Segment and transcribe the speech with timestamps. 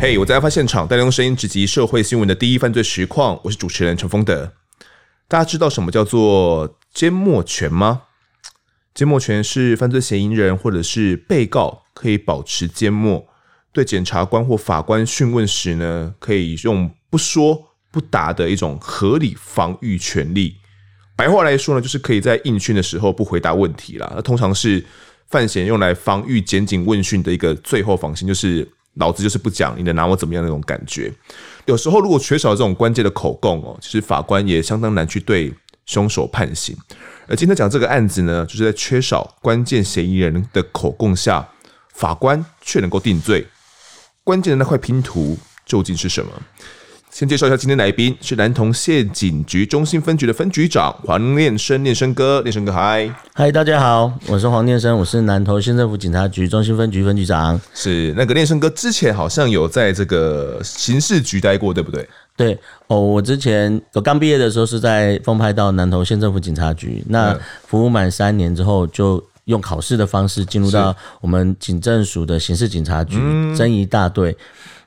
[0.00, 4.52] 嘿我在案发现场带用声音直击社会新闻的第一犯罪实况，我是主持人陈丰德。
[5.26, 8.02] 大家知道什么叫做缄默权吗？
[8.94, 13.26] 缄默权是犯罪嫌疑人或者是被告可以保持缄默，
[13.72, 20.58] 对检察官或法官讯问时呢，可以用不说不答的一种合理防御权利。
[21.16, 24.12] 白话来说呢，就是可以在应讯的时候不回答问题啦。
[24.14, 24.84] 那通常是
[25.28, 28.68] 犯嫌用来防御检警问讯的一个最后防线，就是。
[28.98, 31.12] 老子就是不讲，你能拿我怎么样那种感觉？
[31.64, 35.52] 有时候如果缺少这种关键的口供哦，其实法官也相当难去对
[35.84, 36.76] 凶手判刑。
[37.26, 41.44] 而今天讲这个案子呢，就是在缺少关键嫌疑人的口供下，
[41.92, 43.44] 法官却能够定罪。
[44.22, 45.36] 关键的那块拼图
[45.66, 46.30] 究竟是什么？
[47.14, 57.60] 先介绍一下今天来宾，是南投县警局中心分局的分局长黄念生，念生哥，念生哥，嗨，嗨，大家好，我是黄念生，我是南投县政府警察局中心分局分局长。
[57.72, 62.08] 是那个念生哥之前好像有在这个刑事局待过，对不对？
[62.36, 67.38] 对哦，我之前我刚毕业的时候是在奉派到南投县政府警察局，那
[67.68, 73.16] 服务满三年之后，就用考试的方式进入到我们警政署的刑事警察局
[73.54, 74.36] 侦仪大队。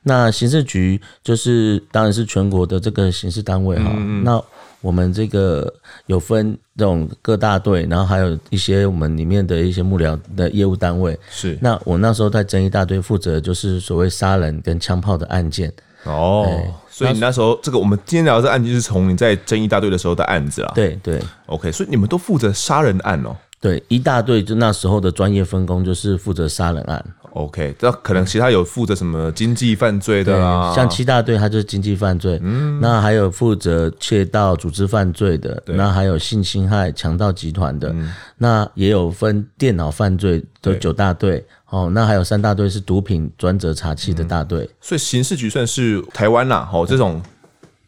[0.08, 3.90] 那刑事局就是当然是全国的这个刑事单位哈。
[3.94, 4.42] 嗯嗯，那
[4.80, 5.70] 我们这个
[6.06, 11.18] 有分这种各大队，然后还有一些我们里面的一些幕僚的业务单位。
[11.30, 11.58] 是。
[11.60, 15.70] 那我那时候在侦仪大队负责就是所谓杀人跟枪炮的案件。
[16.04, 16.46] 哦。
[16.48, 20.72] 欸、所以你那时候这个我们今天聊的这案件是从你在侦仪大队的时候的案子啊。
[20.74, 21.20] 对对。
[21.46, 23.36] OK，所以你们都负责杀人案哦。
[23.60, 27.04] 对，一大队就那时候的专业分工就是负责杀人案。
[27.32, 30.72] OK，这可能其他有负责什么经济犯罪的啊？
[30.74, 32.38] 像七大队，他就是经济犯罪。
[32.42, 41.44] 嗯，那还有负责窃盗、组织犯罪的，那还有性侵害、强盗集团的，嗯、那也有分电脑犯罪的九大队。
[41.68, 44.60] 哦，那还有三大队是毒品专责查缉的大队。
[44.60, 44.68] 嗯。
[44.80, 47.20] 所以刑事局算是台湾呐，哦，这种。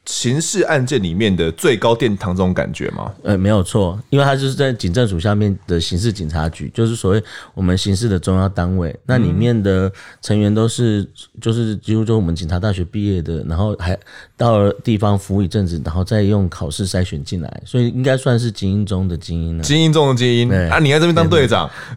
[0.06, 3.12] 刑事案件里面的最高殿堂这种感觉吗？
[3.22, 7.22] 呃，没有错，因为它就是在警政署下面的刑事警察局，就是所谓
[7.54, 8.94] 我们刑事的中央单位。
[9.06, 11.06] 那里面的成员都是，
[11.40, 13.96] 就是几乎就是我们警察大学毕业的，然后还
[14.36, 19.62] 到了地方服务一阵子，然后再用考试筛选进来，所以应该算是精英中的精英了。
[19.62, 20.78] 精英中的精英对啊！
[20.78, 21.70] 你在这边当队长，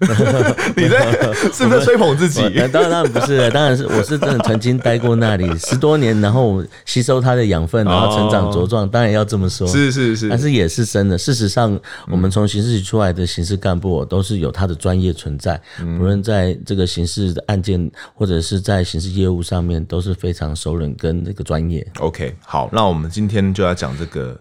[0.75, 1.11] 你在
[1.53, 2.41] 是不是在吹捧自己？
[2.71, 7.92] 当然当然不是，当然是我是真的曾经待过那里十多年，然后吸收他的养分。
[7.93, 11.17] 然后成长茁壮，当然要这么说，是是是，但是也是真的。
[11.17, 21.85] 事实上，我们从刑事局出来的刑事干部都是有他的专业存在，不论在这个刑事的案件或者是在刑事业务上面，都是非常熟人跟这个专业。
[21.99, 24.39] OK，好，那我们今天就要讲这个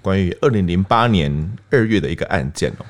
[0.00, 2.86] 关于二零零八年二月的一个案件哦。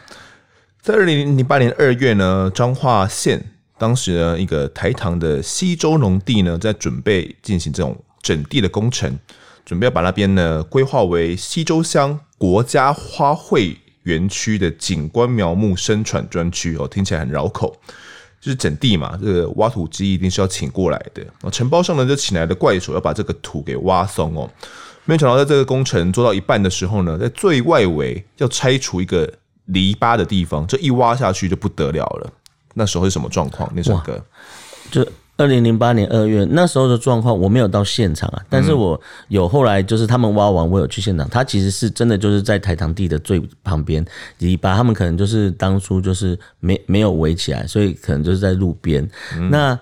[0.82, 3.42] 在二零零八年二月呢，彰化县
[3.78, 9.18] 当时呢一个台糖的西州农地呢，在准备进行这种整地的工程。
[9.64, 17.74] 准备要把那边呢规划为溪州乡国家花卉园区的景观苗木生产专区哦，听起来很绕口，
[18.40, 21.24] 就是整地嘛，这个挖土机一定是要请过来的。
[21.50, 24.50] 承包商呢就请来的怪手要把这个土给挖松哦，
[25.06, 29.32] 没想到在这个工程做到一半的时候呢，在最外围要拆除一个
[29.66, 32.30] 篱笆的地方，这一挖下去就不得了了。
[32.74, 33.72] 那时候是什么状况？
[33.74, 34.22] 那首歌
[34.90, 35.06] 就。
[35.36, 41.28] 二零零八年二月那时候的状况，我没有到现场啊，但是我有后来就是他们挖完，我有去现场。
[41.28, 44.04] 他其实是真的就是在台塘地的最旁边，
[44.38, 49.02] 你把他们可能就是当初就是没没有围起来，所以可能就是在路边。
[49.36, 49.76] 嗯、那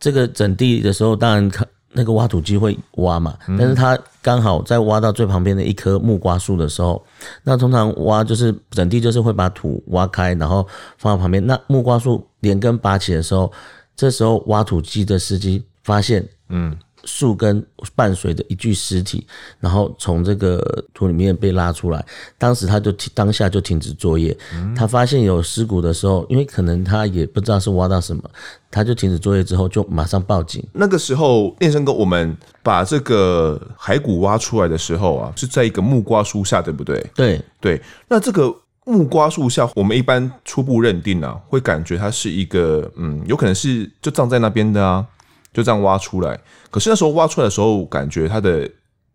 [0.00, 1.50] 这个整地的时候，当然
[1.92, 7.00] 那个挖土机会挖嘛，但是他刚好在挖到最旁边的一棵木瓜树的时候，
[7.44, 10.66] 那通常挖就是整地就是会把土挖开，然后
[10.98, 11.46] 放到旁边。
[11.46, 13.52] 那木瓜树连根拔起的时候。
[13.96, 17.64] 这时候挖土机的司机发现，嗯，树根
[17.94, 19.26] 伴随着一具尸体，
[19.58, 22.04] 然后从这个土里面被拉出来。
[22.38, 24.36] 当时他就停，当下就停止作业。
[24.76, 28.22] 他发现有尸骨的时候，因为可能他也不知道是挖到什么，
[28.70, 30.62] 他就停止作业之后就马上报警。
[30.72, 37.04] 那个时候，练生哥，我们把这个骸骨挖出来的时候啊，是在一个木瓜树下，对不对？
[37.14, 38.54] 对对，那这个。
[38.86, 45.06] 木瓜树下，我们一般初步认定啊，会感觉它是一个，嗯，有可能是就葬在那边的啊，
[45.52, 46.38] 就这样挖出来。
[46.70, 48.68] 可是那时候挖出来的时候，感觉它的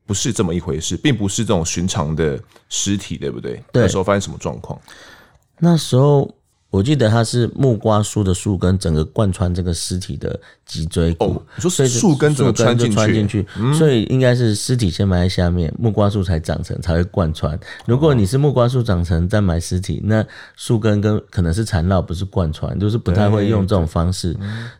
[0.05, 2.39] 不是这么一回事，并不是这种寻常的
[2.69, 3.53] 尸体，对不对？
[3.71, 3.81] 对。
[3.83, 4.79] 那时候发生什么状况？
[5.59, 6.31] 那时候
[6.75, 11.25] 我记得它是木瓜树的树根，整个贯穿这个尸体的脊椎骨。
[11.25, 12.93] 哦，你说树根怎么穿进去？
[12.93, 17.57] 穿进去，嗯、所以应该是尸体先埋在下面，木瓜树才长成，才会贯穿。
[17.85, 20.25] 如果你是木瓜树长成再埋尸体，那
[20.57, 24.35] 树根跟可能是缠绕，不是贯穿，就是不太会用这种方式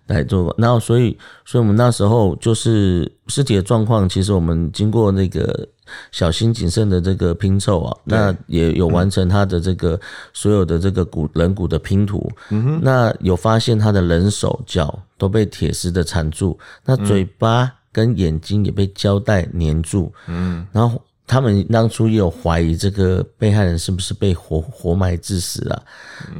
[0.07, 0.53] 来做。
[0.57, 5.65] 然后，所以，所以我们那时候就是尸体的状况，其实我们经过那个。
[6.11, 9.99] 小心谨慎的这个拼凑啊，那也有完成他的这个
[10.33, 12.31] 所有的这个骨人骨的拼图。
[12.49, 20.11] 嗯哼，那有发现他的人手脚都被铁丝的缠住，那嘴巴跟眼睛也被胶带粘住。
[20.27, 25.81] 嗯，然后他们当初也有怀疑这个被害人是不是被活活埋致死啊？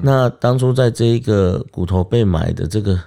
[0.01, 2.99] 那当初在这一个骨头被埋的这个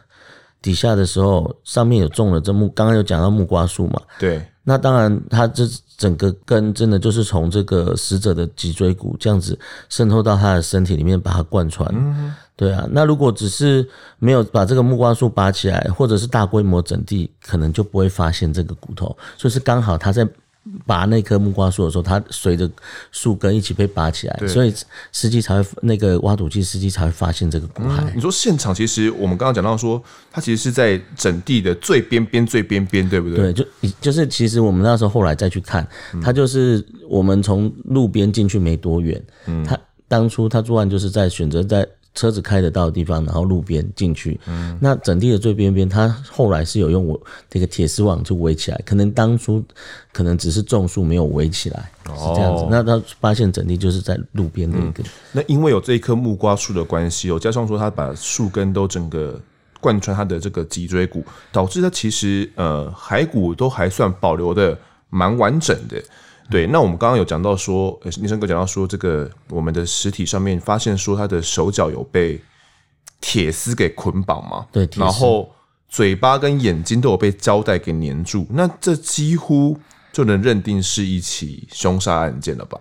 [0.61, 4.00] 底下的时候，上面有种了这木，刚刚有讲到木瓜树嘛？
[4.19, 4.44] 对。
[4.64, 5.64] 那当然，他这
[5.98, 9.58] 整个根真的就是从这个死者的脊椎骨这样子
[9.90, 12.34] 渗透到他的身体里面，把它贯穿。
[12.56, 13.86] 对啊，那如果只是
[14.18, 19.14] 没有把这个木瓜树拔起来，或者是大规模整地，可能就不会发现这个骨头。
[19.36, 20.26] 所以是刚好他在。
[20.87, 22.70] 拔那棵木瓜树的时候，它随着
[23.12, 24.75] 树根一起被拔起来，所以
[25.12, 28.12] 司机才会那个挖土机司机才会发现这个骨骸、嗯。
[28.15, 33.53] 你说现场其实我们刚刚讲到说，它其实是在整地的最边边最边边，对不对？
[33.53, 33.65] 对，就
[34.00, 35.87] 就是其实我们那时候后来再去看，
[36.23, 41.87] 它就是我们从路边进去没多远，嗯，他当初他作案就是在选择在。
[42.19, 44.41] 车子开得到的地方，然后路边进去。
[44.47, 48.82] 嗯，那整地的最边边，它后来是有用我这个铁丝网就围起来。
[48.85, 49.62] 可能当初
[50.12, 52.67] 可能只是种树没有围起来，哦、是这样子。
[52.69, 55.06] 那他发现整地就是在路边的一个、嗯。
[55.31, 59.41] 那因为有这一棵木瓜树的关系哦，加上说他把树根都整个
[59.81, 64.76] 贯穿他的这个脊椎骨，导致他其实呃骸骨都还算保留的
[65.09, 66.03] 蛮完整的。
[66.50, 72.40] 对，那我们刚刚有讲到说，呃，尼生哥讲到说，这个我们的尸体上面发现说他的手脚有被
[73.20, 74.66] 铁丝给捆绑嘛？
[74.72, 75.50] 对，然后
[75.88, 79.78] 嘴巴跟眼睛都有被胶带给粘住，那这几乎
[80.12, 82.80] 就能认定是一起凶杀案件了吧？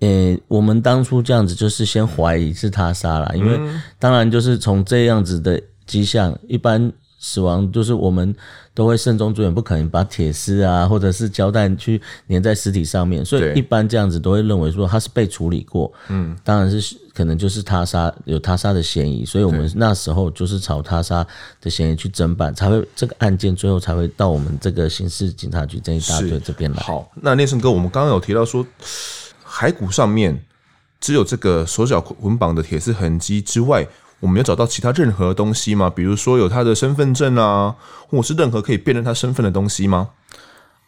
[0.00, 3.60] 呃，我们当初这样子就是先怀疑是他杀了，因为
[3.98, 6.92] 当然就是从这样子的迹象，一般。
[7.26, 8.36] 死亡就是我们
[8.74, 11.98] 都会慎重追远，不可能把铁丝啊或者是胶带去
[12.28, 15.90] 粘在尸体上面，所以一般这样子都会认为说他是被处理过。
[16.08, 21.26] 嗯，当然是可能就是他杀，有他杀的嫌疑，所以我们那时候就是朝他杀
[21.62, 26.82] 的嫌疑去侦办，才会这个案件最后才会到我们这个刑事警察局这一大队这边来。
[26.82, 28.66] 好，那念生哥，我们刚刚有提到说
[29.48, 30.38] 骸骨上面
[31.00, 33.88] 只有这个手脚捆绑的铁丝痕迹之外。
[34.24, 35.90] 我们有找到其他任何东西吗？
[35.90, 37.76] 比如说有他的身份证啊，
[38.08, 40.08] 或者是任何可以辨认他身份的东西吗？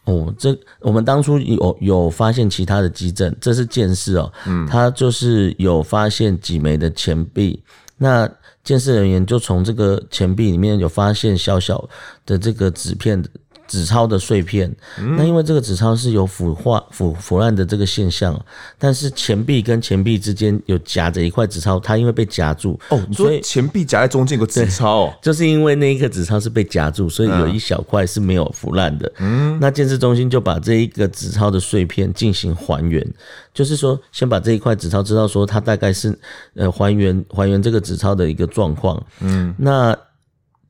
[0.04, 7.62] 哦，这我们当初有有发现其他的基证，这是鉴识哦，嗯，他就是有发现几枚的钱币，
[7.98, 8.26] 那
[8.64, 11.86] 鉴识人员就从这个钱币里面有发现小小
[12.24, 13.22] 的这个纸片。
[13.66, 14.74] 纸钞的碎片，
[15.16, 18.38] 那因为这个纸钞是有腐化、腐腐烂的这个现象，
[18.78, 29.12] 但是钱币跟钱币之间有夹着一块纸钞，它因为被夹住哦，所以钱币夹在中间有个纸钞哦， 就是因为那一个纸钞是被夹住，所以有一小块是没有腐烂的。
[29.18, 33.04] 嗯，那建设中心就把这一个纸钞的碎片进行还原，
[33.52, 36.16] 就是说先把这一块纸钞知道说它大概是
[36.54, 39.02] 呃还原还原这个纸钞的一个状况。
[39.20, 39.96] 嗯，那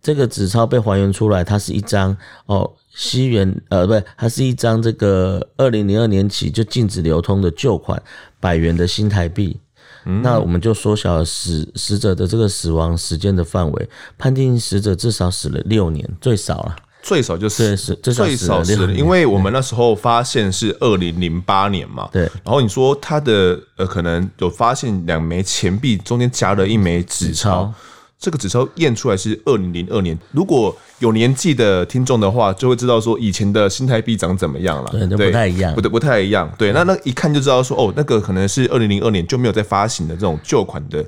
[0.03, 2.17] 这个纸钞被还原出来，它是一张
[2.47, 2.73] 哦。
[2.99, 8.03] 西元呃，不对，它是一张这个二零零二年起就禁止流通的旧款
[8.41, 9.61] 百元的新台币。
[10.07, 22.23] 嗯、那我们就缩小了死死者的这个死亡时间的范围，判定死者至少死了六年，最少了，最少就是死最少死了，因为我们那时候发现是二零零八年嘛，对。
[22.45, 27.75] 然后你说他的呃，可能有发现两枚钱币中间夹了一枚纸钞。
[28.19, 34.91] 这个纸钞验出来是二零零二年，如果有年纪的听众的话，就会知道说以前的新台币长怎么样了。
[34.91, 36.51] 对，对，不太一样，不对，不太一样。
[36.57, 41.05] 对，那那一看就知道说，哦，那个可能是二零零二年就没有再发行的这种旧款的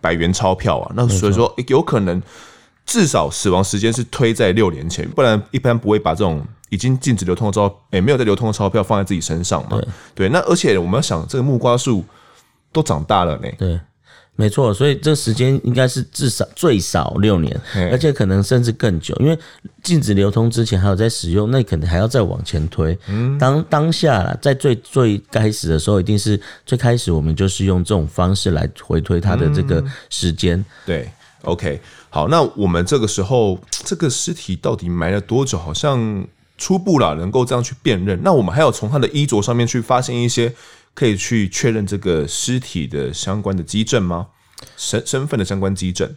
[0.00, 0.92] 百元钞票啊。
[0.96, 2.20] 那所以说，有可能
[2.84, 9.78] 至少死亡时间是推在六年前，不然一般不会把这种已经禁止流通的钞，诶，没有在流通的钞票放在自己身上嘛。
[9.78, 12.04] 对，对，那而且我们要想，这个木瓜树
[12.72, 13.48] 都长大了呢。
[13.56, 13.78] 对。
[14.40, 17.60] 没错，所以这个时间应该是至少最少六年，
[17.92, 19.38] 而且可能甚至更久，因为
[19.82, 22.98] 禁止流通之前还有在使用，那可能还要再往前推。
[23.06, 30.58] 嗯，当当下啦，在最最开始的时候，一定是最开始我们就是用这种方式来回推它的这个时间。
[30.58, 30.64] 嗯。
[30.86, 31.10] 对
[31.42, 31.78] ，OK，
[32.08, 35.58] 好，那我们这个时候这个尸体到底埋了多久？
[35.58, 38.18] 好像初步啦，能够这样去辨认。
[38.22, 40.50] 那我们还要从他的衣着上面去发现一些。
[41.00, 44.26] 可以去确认这个尸体的相关的基证吗？
[44.76, 46.14] 身身份的相关基证，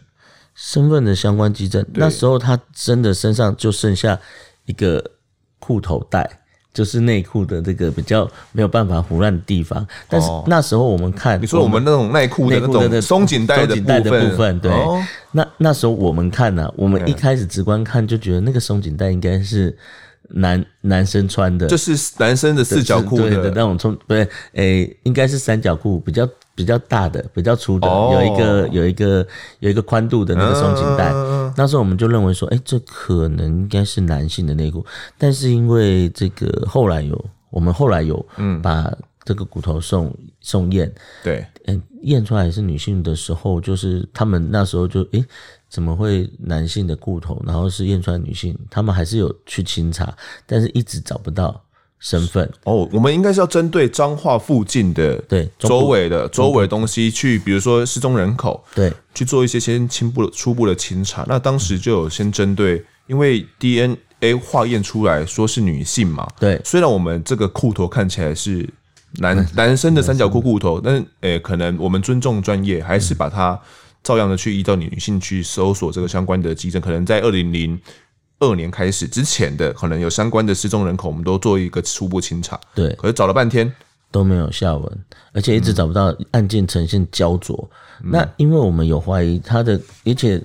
[0.54, 1.82] 身份的相关基证。
[1.94, 4.20] 那时候他真的身上就剩下
[4.66, 5.12] 一个
[5.58, 6.40] 裤头带。
[6.74, 14.72] 就是内裤的这个比较没有办法胡乱的地方，但是那时候我们看，你说我们那种内裤的那种松紧带的部分，对，
[15.30, 19.78] 那那时候我们看呢，我们一开始直观看就觉得那个松紧带应该是
[20.30, 26.28] 男男生穿的，就是男生的四角裤的那种，从不对，诶，应该是三角裤比较。
[26.56, 29.26] 比较大的，比较粗的，有一个有一个
[29.58, 31.12] 有一个宽度的那个松紧带。
[31.56, 34.86] 那时候我们就认为说，哎，这可能应该是男性的内裤。
[35.18, 38.24] 但是因为这个后来有，我们后来有
[38.62, 38.88] 把
[39.24, 45.24] 这个骨头送送验，对，嗯，验出来是女性的时候，就是他们那时候就，哎，
[45.74, 48.56] 怎么会男性的骨头，然后是验出来女性？
[48.70, 50.16] 他们还是有去清查，
[50.46, 51.60] 但是一直找不到。
[52.00, 61.24] 身份哦，我们应该是要针对彰化附近的对周围的周围东西去，比如说失踪人口，对，去做一些先清步初步的清查。
[61.26, 66.60] 那当时就有先针对，因为 DNA 化验出来说是女性嘛，对。
[66.62, 68.68] 虽然我们这个裤头看起来是
[69.14, 73.58] 男 男生的三角裤裤头，但是诶，可能我们尊重专业，还是把它
[74.04, 77.80] 照样的去依照女性去搜索这个相关的基证，可能在二零零。
[78.40, 82.60] 二年开始之前的可能有相关的失踪人口，我们都做一个初步清查。
[82.74, 83.72] 对，可是找了半天
[84.10, 87.70] 都没有下文，而且一直找不到案件呈现焦灼。
[88.02, 90.42] 嗯、那因为我们有怀疑他的，而且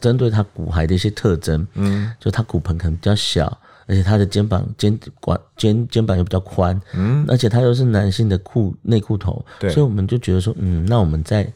[0.00, 3.46] 针对他骨骸的一些特征，嗯，就他骨盆可能比较小，
[3.86, 11.46] 而且他的肩膀肩管肩肩膀又比较宽，嗯，而且他又是男性的裤内裤头，对，所以我们就觉得说，嗯，那我们在。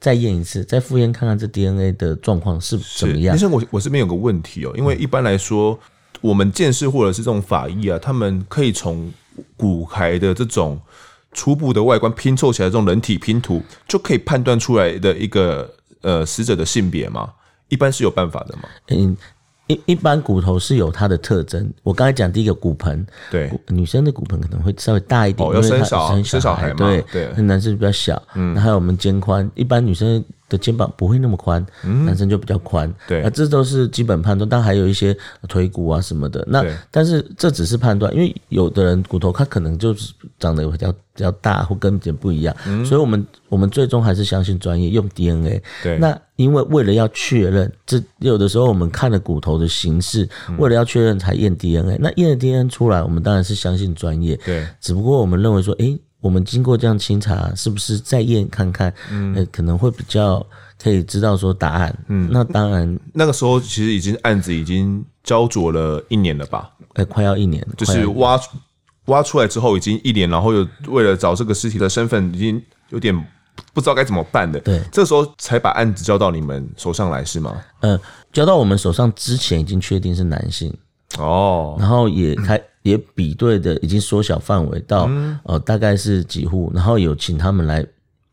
[0.00, 3.34] 再验一次，再复验看看这 DNA 的状况是怎么样。
[3.34, 5.78] 医生，我我这边有个问题哦，因为一般来说，
[6.20, 9.12] 我们见识或者是这种法医啊，他们可以从
[9.56, 10.80] 骨骸的这种
[11.32, 15.68] 初步的外观拼凑起来这种人体拼图，就可以判断出来的一个
[16.02, 17.32] 呃死者的性别吗？
[17.68, 18.62] 一般是有办法的吗？
[18.88, 19.16] 嗯。
[19.68, 35.16] 一一般骨头是有它的特征，我刚才讲第一个骨盆，对，女生的骨盆可能会稍微大一点，哦，要生小生小孩，对对，那男生比较小，嗯，那还有我们肩宽，一般女生的肩膀不会那么宽，嗯，男生就比较宽，对，那这都是基本判断，但还有一些
[35.48, 46.18] 腿骨啊什么的，那但是这只是判断，因为有的人骨头他可能就是长得比较比较大或跟别人不一样，嗯，所以我们我们最终还是相信专业，用 DNA，对，那。
[46.38, 51.98] 因为为了要确认，这有的时候我们看了骨头的形式，为了要确认才验 DNA。
[51.98, 54.38] 那验了 DNA 出来，我们当然是相信专业。
[54.46, 58.92] 对，只不过我们认为说，诶，我们经过这样清查，是不是再验看看？
[59.10, 60.44] 嗯，可能会比较
[60.82, 61.96] 可以知道说答案。
[62.08, 66.70] 嗯，那当然，那个时候其实已经案子已经焦灼了一年了吧？
[66.94, 68.40] 诶，快要一年，就是挖
[69.06, 73.26] 挖出来之后已经一年，然后又为了找这个尸体的身份，已经有点。
[73.74, 77.60] 不知道该怎么办的，对，这时候才把案子交到你们手上来是吗？
[77.80, 77.98] 嗯，
[78.32, 80.72] 交到我们手上之前已经确定是男性
[81.18, 87.84] 哦，然后也开也比对的已经缩小范围到、嗯、呃大概是几户，然后有请他们来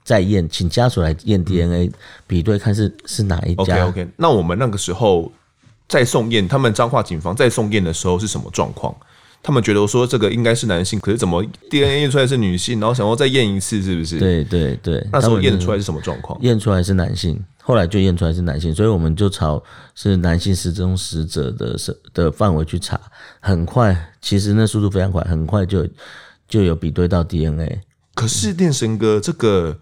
[0.03, 1.93] 再验，请家属来验 DNA、嗯、
[2.25, 3.85] 比对看是是哪一家。
[3.85, 5.31] OK OK，那我们那个时候
[5.88, 8.95] 在送验，他们彰化警方在送验的时候是什么状况？
[9.45, 14.17] 他们觉得我说这个应该是男性，可是怎么 DNA 验出来是女性，然后想要再验一次，是不是？
[14.17, 16.35] 对对对，那时候验出来是什么状况？
[16.41, 21.77] 验出来是男性，后来就验出来是男性，所以我们就朝是男性失踪死者的
[22.11, 22.99] 的范围去查，
[23.39, 25.87] 很快，其实那速度非常快，很快就
[26.49, 27.81] 就有比对到 DNA。
[28.15, 29.77] 可是电神哥这个。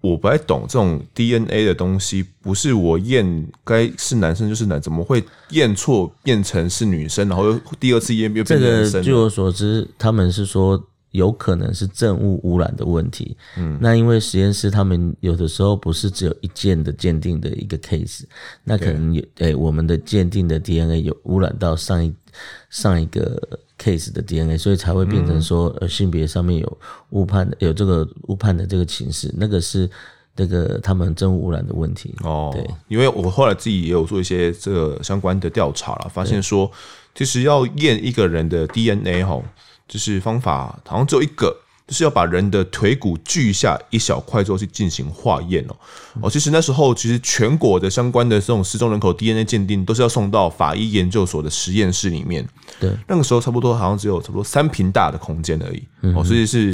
[0.00, 8.92] 我不太懂这种 DNA 的东西，不是我验该是男生就是男，怎么会验错变成是女生，然后又第二次验又变成男生？
[8.92, 13.36] 这个据我所知，他们是说有可能是证物污染的问题。
[13.58, 18.22] 嗯，那因为实验室他们有的时候不是只有一件的鉴定的一个 case，
[18.64, 22.14] 那可能有诶，我们的鉴定的 DNA 有污染到上一
[22.70, 23.60] 上一个。
[23.80, 26.78] Case 的 DNA，所以才会变成说，呃，性别上面有
[27.10, 29.88] 误判的，有这个误判的这个情势，那个是
[30.36, 32.50] 这个他们证物污染的问题哦。
[32.52, 36.70] 对，因为我后来自己也有做一些这个相关的调查了，发现说，
[37.14, 39.42] 其实要验一个人的 DNA 哈，
[39.88, 41.56] 就是方法好像只有一个。
[41.90, 45.74] 就是要把人的腿骨锯下一小块之后去进行化验哦
[46.22, 52.48] 哦，其实那时候其实全国的相关的这种失踪人口 DNA 鉴定都是要送到法医研究所的实验室里面。
[52.78, 55.82] 对，那个时候差不多好像只有差不多三平大的空间而已
[56.14, 56.72] 哦，所以是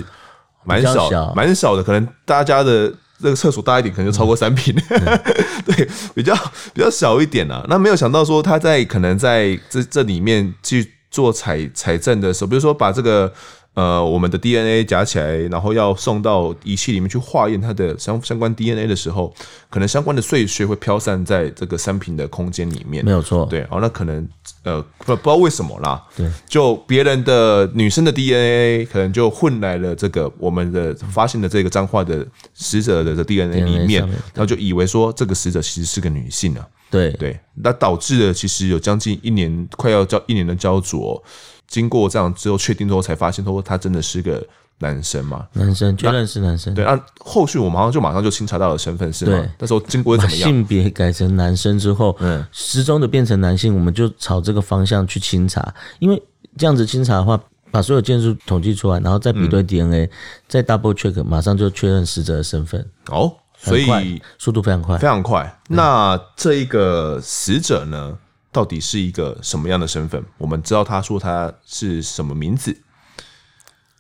[0.67, 4.77] 蛮小蛮小的，可能大家的这个厕所大一点，可能就超过三坪。
[5.65, 6.35] 对，比较
[6.75, 7.65] 比较小一点啊。
[7.71, 13.33] 那没有想到说他在可能在这这里面去做采采证的时候，比如说把这个。
[13.77, 19.33] 呃我们的 DNA 夹起来，然后要送到仪器里面去化验它的相相关 DNA 的时候，
[19.69, 23.05] 可能相关的碎屑会飘散在这个三坪的空间里面。
[23.05, 24.27] 没有错，对，哦，那可能
[24.65, 34.01] 呃不不知道为什么啦，对，就别人的女生的 DNA 可能就混来了这个我们的发现的这个脏化的死者的 DNA 里面，
[34.33, 36.67] 然后就以为说这个死者其实是个女性啊。
[36.91, 37.11] 对。
[37.13, 41.23] 对，那导致了其实有将近一年，快要交一年的焦灼，
[41.69, 44.45] 经过这样之后确定之后，才发现说他真的是个
[44.79, 45.47] 男生嘛？
[45.53, 46.75] 男生，确认是男生。
[46.75, 49.33] 对，那后续我马上就马上就清查到了身份是吗？
[49.33, 50.49] 对，那时候经过怎么样？
[50.49, 56.23] 性别改成男生之后，嗯，失踪的变成男性，我们就朝这个方向去清查，因为
[56.57, 60.11] 这样子清查的话，把所有建筑统计出来，然后再比对 DNA，、嗯、
[60.49, 62.85] 再 double check，马上就确认死者的身份。
[63.11, 63.33] 哦。
[63.59, 65.59] 所以速度非常快，非常快。
[65.67, 68.17] 那这一个死者呢，
[68.57, 70.25] 到底是一个什么样的身份？
[70.39, 72.75] 我们知道他说他是什么名字？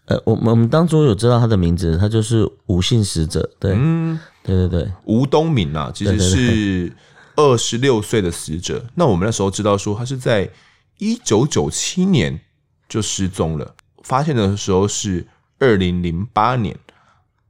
[0.06, 3.50] 呃，我们我们当初有知道他的名字，他就是吴姓死者。
[3.60, 6.90] 对，嗯，对对对，吴东敏啊，其实是
[7.34, 8.82] 二十六岁的死者。
[8.94, 10.50] 那我们那时候知道说他是在
[10.96, 12.40] 一九九七年
[12.88, 16.75] 就失踪了，发现的时候是二零零八年。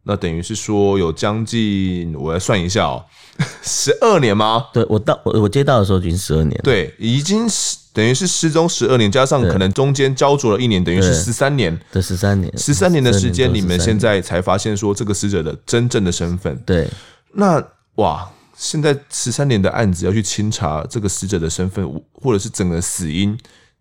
[0.08, 3.04] 那等于是说有将近，我来算一下哦，
[3.60, 4.68] 十二年吗？
[4.72, 11.76] 对，我到我我接到的时候已经十二年，对，已经是等于是失踪十二年，加上可能中间焦灼了一年，等于是十三年。
[11.90, 16.56] 对，十三年，十三年的时间，你们现在才发现说这个死者的真正的身份。
[16.64, 16.88] 对，
[17.32, 17.60] 那
[17.96, 23.36] 哇，现在十三年的案子要去清查这个死者的身份，或者是整个死因。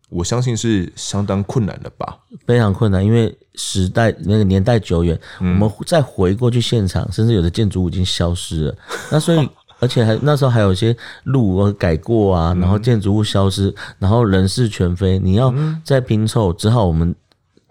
[0.10, 8.76] 我相信是相当困难的吧，非常困难，因为时代那个年代久远，嗯、我们再回过去现场，甚至有的建筑物已经消失了。
[9.12, 17.14] 那所以，而且还那时候还有一些路改过啊，然后建筑物消失，然后人事全非，你要再拼凑，只好我们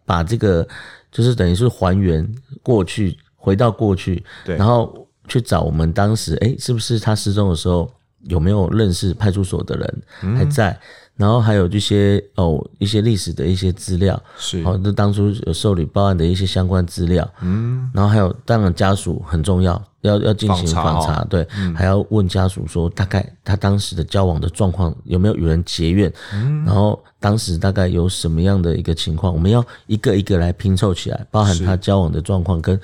[0.05, 0.67] 把这个
[1.13, 2.29] 就是等于是还原
[2.63, 7.91] 过去，回到过去，然后去找我们当时，哎，是不是他失踪的时候
[8.27, 10.79] 有没有认识派出所的人还在？
[11.17, 14.61] 然后还有这些哦，一些历史的一些资料，是。
[14.65, 32.77] 哦，那当初有受理报案的一些相关资料，嗯，然后还有当然家属很重要，要要进行访查，访查哦、对，嗯、还要问家属说大概他当时的交往的状况有没有与人结怨，嗯，然后当时大概有什么样的一个情况，我们要一个一个来拼凑起来，包含他交往的状况跟。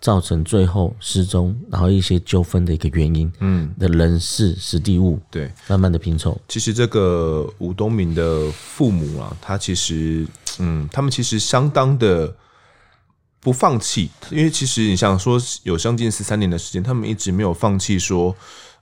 [0.00, 6.40] 造成最后失踪，然后一些纠纷的一个原因，嗯，的人事、实地物，对，慢慢的拼凑。
[6.48, 10.26] 其实这个吴东明的父母啊，他其实，
[10.58, 12.34] 嗯，他们其实相当的
[13.40, 18.34] 不放弃，因为其实你想说有将近十三年的时间，他们一直没有放弃说。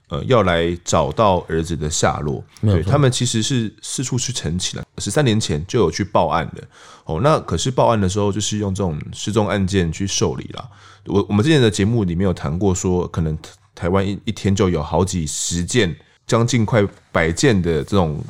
[0.09, 4.85] 呃，要来找到儿子的下落，对，他们其实是四处去陈情了。
[4.99, 6.63] 十三年前就有去报案的，
[7.03, 10.69] 哦，那可是报案的时候就是用这种失踪案件去受理了。
[11.07, 13.37] 我我们之前的节目里面有谈过，说可能
[13.75, 15.93] 台湾一一天就有好几十件，
[16.25, 18.23] 将近快百件的这种，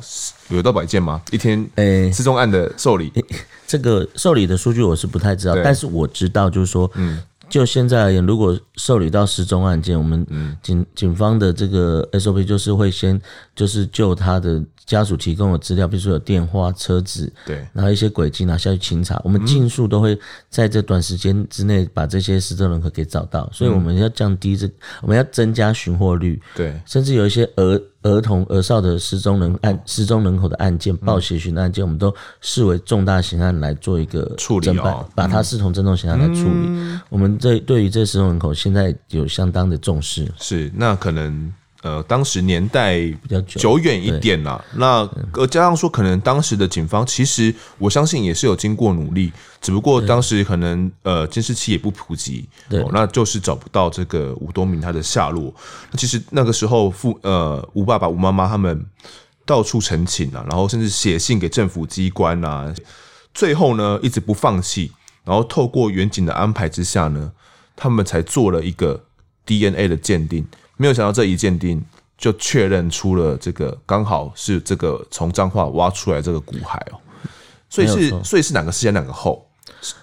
[0.48, 1.22] 有到百件吗？
[1.30, 3.24] 一天，诶，失踪案的受理，欸，
[3.68, 7.22] 这个受理的数据我是不太知道，但是我知道就是说，嗯。
[7.48, 10.26] 就现在而言，如果受理到失踪案件，我们
[10.62, 13.20] 警警方的这个 SOP 就是会先
[13.54, 24.68] 就是就他的家属提供的资料，比如说有电话、车子，对，然后一些轨迹拿下去清查，我们尽速都会在这短时间之内把这些失踪人口给找到，所以我们要降低这，
[25.02, 27.80] 我们要增加寻获率，对，甚至有一些儿。
[28.02, 36.98] 儿童、儿少的失踪人案、失踪人口的案件、报协寻的案件，我们都视为重大刑案来做一个处理哦，把它视同郑重刑案来处理。
[37.08, 40.30] 我们这对于这失踪人口现在有相当的重视。
[40.38, 41.52] 是，那可能。
[41.82, 44.62] 呃，当时年代比较久远一点啦。
[44.74, 55.54] 那呃，加上说，可能当时的警方其实我相信也是有经过努力，只不过当时可能呃监视器也不普及，对、哦，那就是找不到这个吴东明他的下落。
[55.92, 58.84] 那其实那个时候父呃吴爸爸吴妈妈他们
[59.46, 62.74] 到处陈情啊，然后甚至写信给政府机关啊，
[63.32, 64.90] 最后呢一直不放弃，
[65.24, 67.30] 然后透过远景的安排之下呢，
[67.76, 69.04] 他们才做了一个
[69.46, 70.44] DNA 的鉴定。
[70.78, 71.84] 没有想到这一鉴定
[72.16, 76.98] 就确认出了这个刚好是这个从彰化挖出来这个骨骸哦，
[77.68, 79.46] 所以是所以是哪个先哪个后？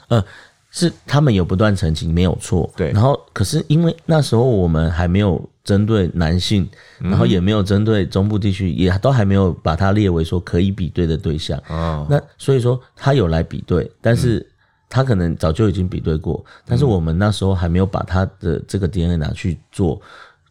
[0.08, 0.24] 呃，
[0.72, 2.92] 是他们有不断澄清没有错，对。
[2.92, 12.08] 然后可是因为那时候我们还没有针对男性，然后也没有针对中部地区，也都还没有把它列为说可以比对的对象哦。
[12.10, 14.46] 那所以说他有来比对，但是
[14.90, 20.02] 他可能早就已经比对过，但是我们那时候还没有把他的这个 DNA 拿去做。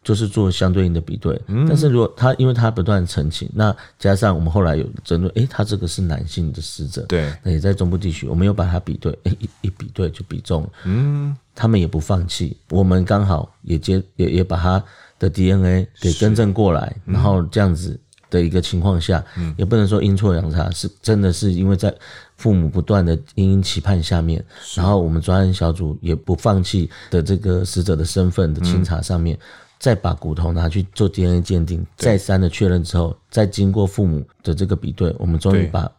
[0.05, 1.37] 就是做相对应的比对。
[1.47, 10.69] 嗯、但是如果他因为他不断澄清，那加上我们后来有争论，诶，他这个是男性的死者，对，那也在中部地区，我们又把他比对，诶，一一比对就比中了。
[10.85, 14.81] 嗯，他们也不放弃，我们刚好也接也也把他
[15.19, 17.99] 的 DNA 给更正过来，嗯、然后这样子。
[18.31, 19.23] 的一个情况下，
[19.55, 21.93] 也不能说阴错阳差，是真的是因为在
[22.35, 24.43] 父母不断的殷殷期盼下面，
[24.75, 29.37] 然后我们专案小组也不放弃的这个死者的身份的清查上面，
[29.79, 35.89] 再把骨头拿去做 DNA 鉴定，再三的确认之后，再经过父母的这个比对，我们终于把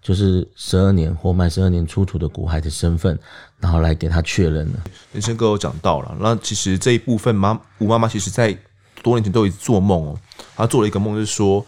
[0.00, 3.18] 就是十二年活埋十二年出土的骨骸的身份，
[3.58, 4.84] 然后来给他确认了。
[5.12, 8.56] 人生哥有讲到了，那其实这一部分妈吴妈妈其实在
[9.02, 10.18] 多年前都一直做梦哦，
[10.56, 11.64] 她做了一个梦，就是说。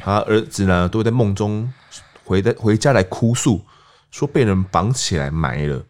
[0.00, 1.68] 她儿子呢，都会在梦中
[2.22, 3.60] 回的回家来哭诉，
[4.12, 5.82] 说被人绑起来埋了。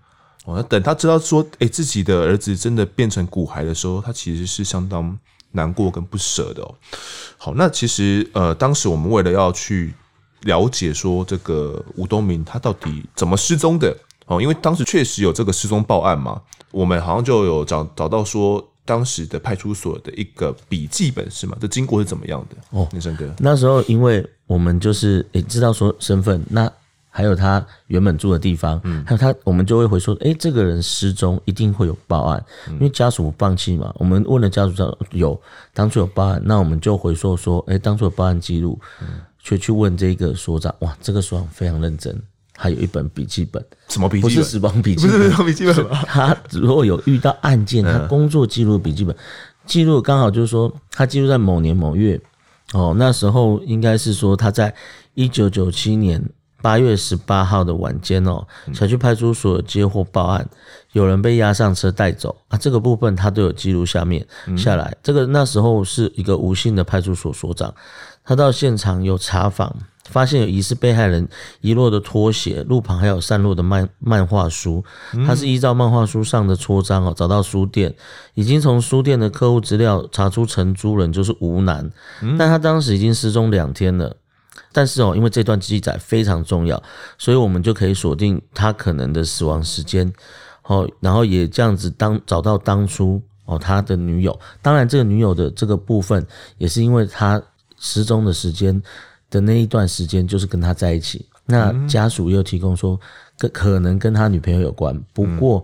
[0.49, 5.17] 哦，那等他知道说，哎，自己的儿子真的变成骨骸的时候，他其实是相当
[5.53, 6.75] 难过跟不舍的哦。
[7.37, 9.93] 好，那其实呃，当时我们为了要去
[10.45, 18.67] 了解说这个吴东明他到底怎么失踪的哦，因为当时确实有这个失踪报案嘛，我们好像就有找找到说。
[18.89, 21.55] 当时的派出所的一个笔记本是吗？
[21.61, 22.57] 这经过是怎么样的？
[22.71, 26.73] 哦，林生哥，那时候因为我们就是诶、欸、知道说身份，那
[27.11, 33.93] 还有他原本住的地方，嗯，还有他，我们就会回说，诶、欸，这个人失踪一定会有报案，嗯、因为家属放弃嘛。
[33.97, 35.41] 我们问了家属，说有
[35.73, 42.21] 当初有报案，那我们就回说说，诶、欸，当初有报案记录，嗯，却去问这个所长，哇，这个所长非常认真。
[42.61, 44.35] 还有一本笔记本，什么笔记本？
[44.35, 45.89] 不是死亡笔记本，不是死亡笔记本。
[46.07, 49.15] 他如果有遇到案件，他工作记录笔记本，
[49.65, 52.21] 记录刚好就是说，他记录在某年某月，
[52.73, 54.75] 哦，那时候应该是说他在
[55.15, 56.21] 一九九七年
[56.61, 60.49] 八月十八号的晚间哦，小区派出所接获报案，
[60.93, 64.97] 有人被押上车带走啊，这个部分他都有记录下面下来。
[65.03, 67.75] 这个那时候是一个吴姓的派出所所长，
[68.25, 69.75] 他到现场有查访。
[70.11, 71.29] 发现有疑似被害人
[71.61, 74.83] 遗落的拖鞋，路旁还有散落的漫漫画书。
[75.27, 77.95] 他是依照漫画书上的戳章哦，找到书店，
[78.33, 81.93] 已经从书店的客户资料查出承租人就是吴楠，
[82.39, 84.17] 但他当时已经失踪两天了。
[84.79, 86.81] 但是哦，因为这段记载非常重要，
[87.19, 90.13] 所以我们就可以锁定他可能的死亡时间。
[90.63, 94.39] 哦，然后也这样子当找到当初哦他的女友。
[94.63, 96.25] 当然，这个女友的这个部分
[96.59, 97.43] 也是因为他
[97.81, 98.81] 失踪的时间。
[99.31, 102.99] 的那一段时间就是跟他在一起，那家属又提供说，
[103.37, 105.63] 可可能跟他女朋友有关，不过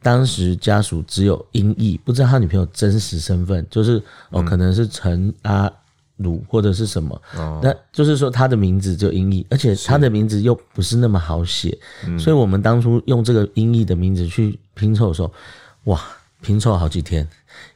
[0.00, 5.68] 当时家属只有音译，不知道他女朋友真实身份，就是哦，可能是陈阿
[6.16, 7.20] 鲁或者是什么，
[7.62, 11.76] 那就是说他的名字就音译，而且他的名字又不是那么好写，
[12.18, 15.32] 所以我们当初用这个音译的名字去拼凑的时候，
[15.84, 16.00] 哇，
[16.40, 17.26] 拼凑好几天。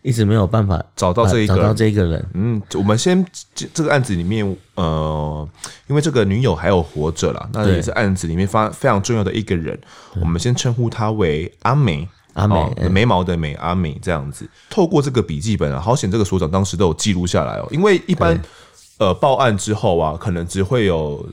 [0.02, 2.24] 一直没有办法找到这一个找到这一个人。
[2.34, 3.24] 嗯，我们先
[3.54, 5.48] 这个案子里面，呃，
[5.86, 9.78] 因为这个女友还有活着啦，那也是案子里面发非常重要的一个人。
[10.20, 14.48] 我们先称呼她为阿美，阿美、哦、眉毛的美，阿美这样子。
[14.70, 17.68] 透过这个笔记本啊，好险这个所长当时都有记录下来哦。
[17.70, 18.40] 因为一般
[18.98, 21.28] 呃报案之后啊，可能只会有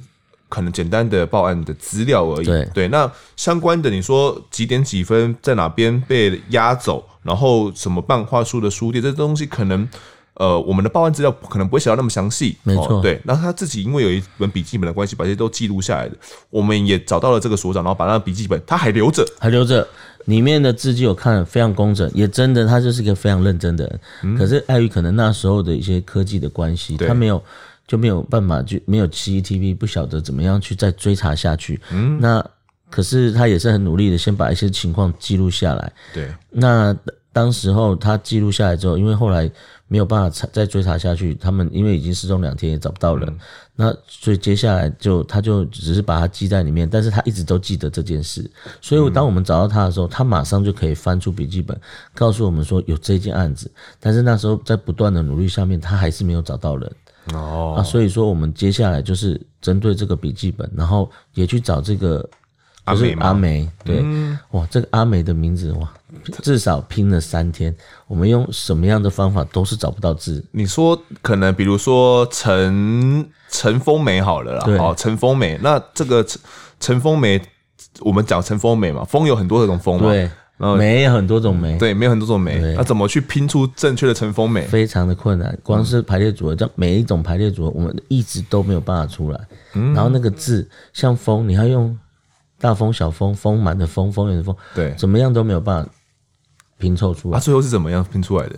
[0.50, 2.46] 可能简单的报案的资料而已。
[2.46, 7.04] 对，对，那相关的你说几点几分在哪边被押走？
[7.24, 9.90] 然后什么办画书的书店，这东西可能，
[10.36, 13.02] 呃，我们的报案资料可能不会写到那么详细，没错。
[13.02, 16.16] 对，然后他自己因为有一本笔记本的关系，把这些都记录下来的。
[16.52, 19.88] 我们也找到了这个所长，然后把那个笔记本他还留着，还留着，
[20.26, 24.00] 里面的字迹我看了非常工整，也真的他就是一个非常认真的人。
[24.24, 27.42] 嗯、可是碍于可能那时候的一些科技的关系，他没有
[27.88, 31.80] 就没有办法就没有 CCTV，不晓得怎么样去再追查下去。
[31.92, 32.46] 嗯，那。
[32.88, 35.92] 可是他也是很努力的，先把一些情况记录下来。
[36.14, 36.96] 对，那
[37.34, 39.52] 当时候他记录下来之后，因为后来
[39.88, 43.40] 没有办法再追查下去，他们因为已经失踪两天也找不到人，嗯、
[43.76, 48.50] 那所以接下来就他就只是把它记在里面，但是他一直都记得这件事。
[48.82, 51.80] 所以当我们找到他的时候，他马上就可以翻出笔记本，
[52.14, 53.70] 告诉我们说有这件案子。
[54.00, 56.92] 但是那时候在不断的努力下面，他还是没有找到人。
[57.34, 62.28] 哦，啊，所以说我们接下来就是针对这个笔记本，然后也去找这个。
[62.86, 65.92] 阿美，阿美，对，嗯、哇，这个阿美的名字哇，
[66.44, 67.76] 至少拼了三天。
[68.08, 70.44] 我们用什么样的方法都是找不到字。
[70.52, 76.40] 你说可能比如说陈陈风梅好了啦，对哦，陈丰梅，那这个陈
[76.80, 77.42] 陈丰梅，
[78.02, 80.20] 我们讲陈风梅嘛，风有很多种风嘛，对，
[80.58, 84.62] 然后梅有很多种梅，对，没有很多种梅，那怎么去拼出正确的陈风梅？
[84.62, 89.40] 非常的困难，光是排列组合，这每一种排列组合，我们一直都没有办法出来。
[89.74, 91.98] 嗯、然后那个字像风，你要用。
[92.66, 95.92] 大风、小风、丰满的风、丰源的风，对，怎么样都没有办法
[96.80, 97.38] 拼凑出来。
[97.38, 98.56] 啊、最后是怎么样拼出来的？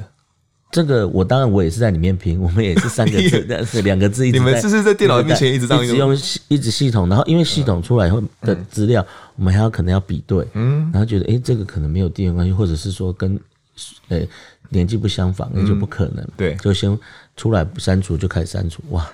[0.71, 4.39] 这个我当然我也是在里面拼，我们也是三个字， 但是两个字一直。
[4.39, 6.17] 你们是是在电脑面前一直这样一直用
[6.47, 13.37] 一直系统，然后因为系统出来以后的资料，嗯、我们还要可能要比对，嗯，然后觉得哎、欸，这个可能没有地缘关系，或者是说跟
[14.07, 14.29] 呃、欸、
[14.69, 16.97] 年纪不相仿，那就不可能，对，就先
[17.35, 19.05] 出来删除就开始删除，哇，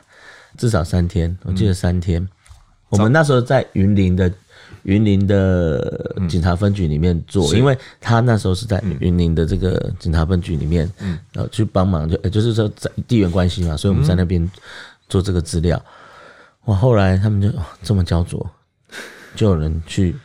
[0.58, 2.30] 至少三天，我记得三天，嗯、
[2.90, 4.32] 我们那时候在云林的。
[4.84, 10.90] 云林的警察分局里面做，因为他那时候是在云林的这个警察分局里面，
[11.32, 14.50] 然后去帮忙，就就是说在地缘关系嘛，所以我们在那边
[15.10, 15.82] 做这个资料。
[16.66, 17.50] 哇，后来他们就
[17.82, 18.50] 这么焦灼，
[19.36, 20.16] 就有人去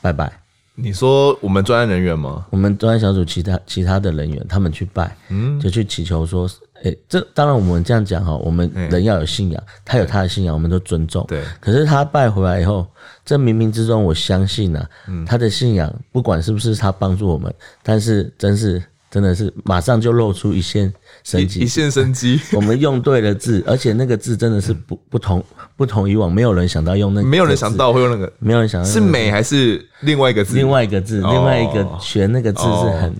[0.00, 0.32] 拜拜。
[0.80, 2.46] 你说我们专案人员吗？
[2.50, 11.24] 我们专案小组其他其他的人员，他们去拜，嗯，就去祈求说，哎、欸，这当然我们这样讲哈，我们人要有信仰，他有他的信仰，我们都尊重。
[11.28, 11.42] 对。
[11.60, 12.86] 可是他拜回来以后，
[13.24, 14.88] 这冥冥之中，我相信啊，
[15.26, 18.82] 他的信仰不管是不是他帮助我们，但是真是。
[19.10, 20.92] 真的是马上就露出一线
[21.24, 22.38] 生机，一线生机。
[22.52, 25.42] 我们用对了字，而且那个字真的是不不同
[25.78, 30.54] 不同以往，没有人想到用那个，没有人想到会用那个，没有人想到是美还是另外一个字？
[30.54, 33.16] 另外一个字，另外一个学那个字是很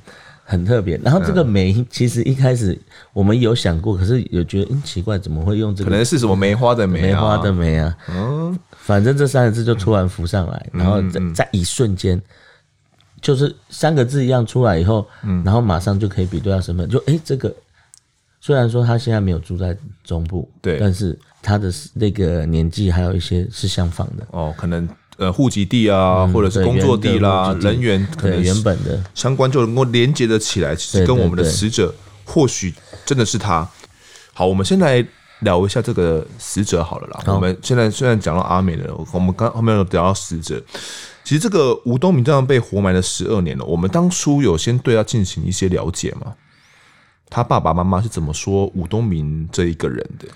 [0.48, 0.96] 很特别。
[1.04, 2.76] 然后这个梅其实一开始
[3.12, 5.90] 我们有想过，可是有觉得嗯奇怪，怎么会用这个？
[5.90, 7.94] 可能是什么梅花的梅，梅花的梅啊。
[8.08, 12.20] 嗯，反正这三个字就突然浮上来，然后在在一瞬间。
[13.20, 17.52] 就是三个字一样出来以后，嗯，然后马上就可以比对到身份，就哎、欸，这个
[18.40, 32.72] 虽然说他现在没有住在中部，对，但是他的那个年纪还有一些是相仿的哦，可能呃户籍地啊，嗯、或者是工作地啦，人员可能原本的相关就能够连接的起来，其实跟我们的死者或许
[33.04, 33.68] 真的是他。
[34.32, 35.04] 好，我们先来
[35.40, 37.34] 聊一下这个死者好了啦。
[37.34, 40.62] 我们现在虽然讲到阿美了，我们刚后面有聊到死者。
[41.24, 46.32] 其实这个吴东明这样被活埋了十二年了，我们当初有先对他进行一些了解吗？
[47.28, 50.28] 他爸爸妈妈是怎么说吴东明这一个人的？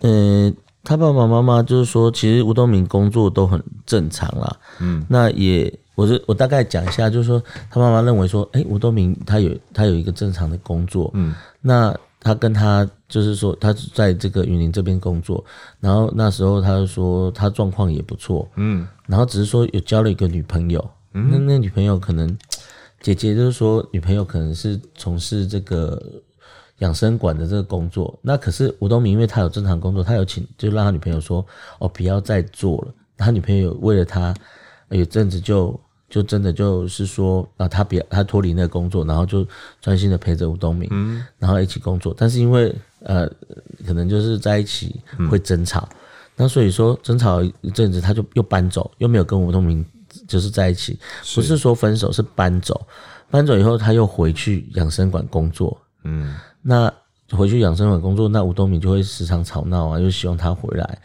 [0.00, 4.56] 嗯，他爸爸妈妈就是说，其实吴东明工作都很正常啦。
[4.80, 11.94] 嗯，那也，我就我大概讲一下，就是说他妈妈认为说，哎，吴东明他有他有一个正常的工作，嗯，那。
[12.24, 15.44] 他跟他就是说，他在这个云林这边工作，
[15.80, 22.38] 然后那时候他就说他状况也不错，嗯，然后只是说有交了一个女朋友，嗯，那那女朋友可能
[23.00, 26.00] 姐姐就是说女朋友可能是从事这个
[26.78, 31.44] 养生馆的这个工作，那可是吴东明因为他有正常工作，他有请就让他女朋友说
[31.78, 34.34] 哦不要再做了，他女朋友为了他
[34.90, 35.78] 有阵子就。
[36.12, 39.46] 就真的就是说啊，他别他脱离那个工作，然后就
[39.80, 42.14] 专心的陪着吴东明，嗯，然后一起工作。
[42.14, 43.26] 但是因为呃，
[43.86, 45.96] 可能就是在一起会争吵，嗯、
[46.36, 49.82] 那所以说争吵一阵子，他就又搬走，又没有跟吴东明
[50.28, 51.40] 就是在一起，是。
[51.40, 52.86] 不是说分手，是搬走。
[53.30, 56.92] 搬走以后，他又回去养生馆工作，嗯，那
[57.30, 60.98] 回去养生馆工作，那吴东明就会时常吵闹啊，就希望他回来，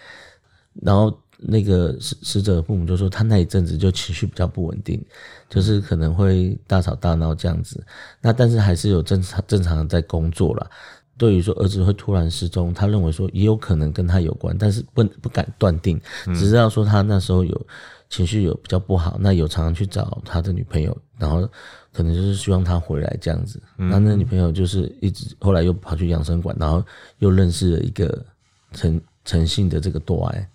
[0.81, 1.13] 然后。
[1.39, 4.99] 那个死死者的父母就说，他那一阵子就情绪比较不稳定，
[5.47, 7.85] 就是可能会大吵大闹这样子。
[8.19, 10.67] 那但是还是有正常正常的在工作了。
[11.15, 17.67] 对于说儿子会突然失踪，他认为说也有可能跟他有关，但是不不敢断定，只知道说他那时候有
[18.09, 21.47] 情绪有比较不好，那有常常去找他的女朋友，然后
[21.97, 23.59] 可能就是希望他回来这样子。
[23.75, 26.83] 那那女朋友就是一直后来又跑去养生馆，然后
[27.17, 28.23] 又认识了一个
[28.71, 30.47] 诚诚信的这个多爱。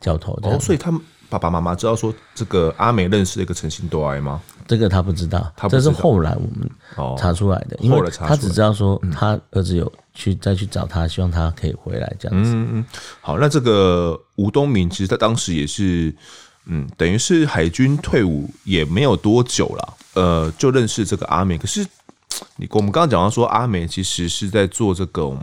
[0.00, 4.40] 教头哦，所以他们爸爸妈妈知道说这个阿美认识了一个诚信多爱吗？
[4.66, 6.70] 这个他不知道，他这是后来我们
[7.16, 12.50] 查出来的，因为他只知道说他儿子有去再去找他，希望他可以回来这样子。
[12.52, 12.84] 嗯嗯，
[13.22, 16.14] 好，那这个吴东明其实他当时也是，
[16.68, 21.58] 嗯，等于是海军退伍也没有多久了，呃，就认识这个阿美。
[21.58, 21.84] 可是
[22.56, 25.36] 你我们刚刚讲到说阿美其实是在做这个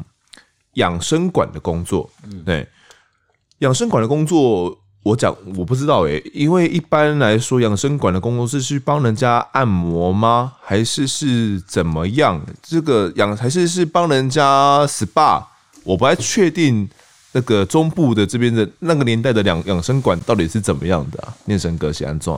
[0.76, 2.10] 养生馆的工作，
[2.46, 2.68] 对。
[3.60, 10.54] 养生馆的工作，我讲我不知道诶、欸，因为一般来说，养生馆的工作是去帮人家按摩吗？
[10.62, 12.46] 还是是怎么样？
[12.62, 15.46] 这个养还是是帮人家 SPA？
[15.86, 16.90] 我不太确定
[17.36, 21.36] 那个中部的这边的那个年代的养养生馆到底是怎么样的、啊。
[21.44, 22.34] 念神哥先安怎？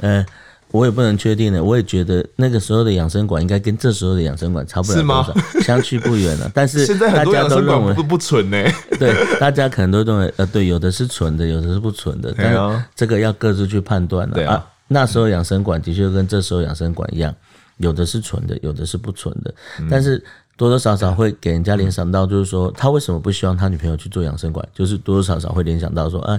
[0.00, 0.26] 嗯。
[0.70, 6.50] 我也不能确定的，我也觉得那个时候的养生馆应该跟这时候的养生馆差不了多少，相去不远了。
[6.52, 8.62] 但是大家都认为不不纯呢？
[8.98, 14.66] 对，大家可能都认为呃，对，有的是纯的，有的是不纯的，但这个要各自去判断了啊，啊。
[14.88, 17.34] 那时候养生馆的确跟这时候养生馆一样，
[17.78, 19.54] 有的是纯的，有的是不纯的，
[19.88, 20.22] 但是
[20.58, 26.38] 多多少少会给人家联想到，就是说他为什么不希望他女朋友去做养生馆，就是多多少少会联想到说啊。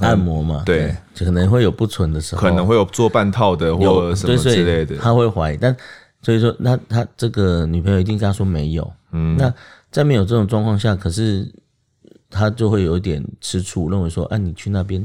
[0.00, 5.56] 按摩嘛，对，就可能会有不纯的时候，可能会有做半套的或者什么之类的，他会怀疑。
[5.56, 5.74] 但
[6.22, 8.92] 所以说，那他这个女朋友一定跟他说没有。
[9.12, 9.52] 嗯，那
[9.90, 11.48] 在没有这种状况下，可是
[12.28, 15.04] 他就会有一点吃醋，认为说，哎、啊，你去那边。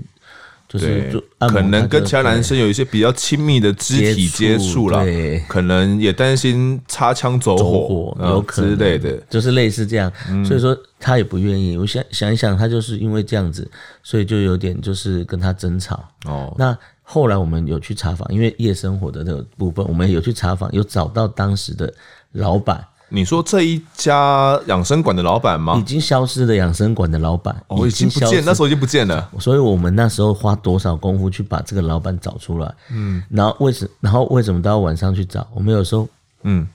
[0.78, 5.06] 就是就可能跟其他男生有一些比较亲密的肢体接触了，
[5.48, 10.12] 可能也担心擦枪走火，有可能之类的，就是类似这样。
[10.44, 11.78] 所以说他也不愿意。
[11.78, 13.70] 我想想一想，他就是因为这样子，
[14.04, 16.04] 所以就有点就是跟他争吵。
[16.26, 21.94] 哦，那后来我们有去查访，因为夜生活的那个部分，我们有去查访，有找到当时的
[22.34, 22.86] 老板。
[23.10, 25.78] 你说这一家养生馆的老板吗？
[25.80, 29.30] 已经消失的养生馆的老板，哦，已经不见，那时候已经不见了。
[29.40, 32.74] 所以我们那时候花多少功夫去把这个老板找出来？
[32.92, 35.48] 嗯，然后为什，然后为什么都要晚上去找？
[35.54, 36.08] 我们有时候，
[36.44, 36.68] 嗯，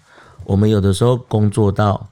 [0.45, 2.09] 我们有的时候工作到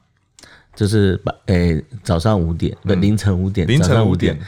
[0.74, 4.38] 就是把，诶，早上五点，不，凌晨五点，凌晨五点。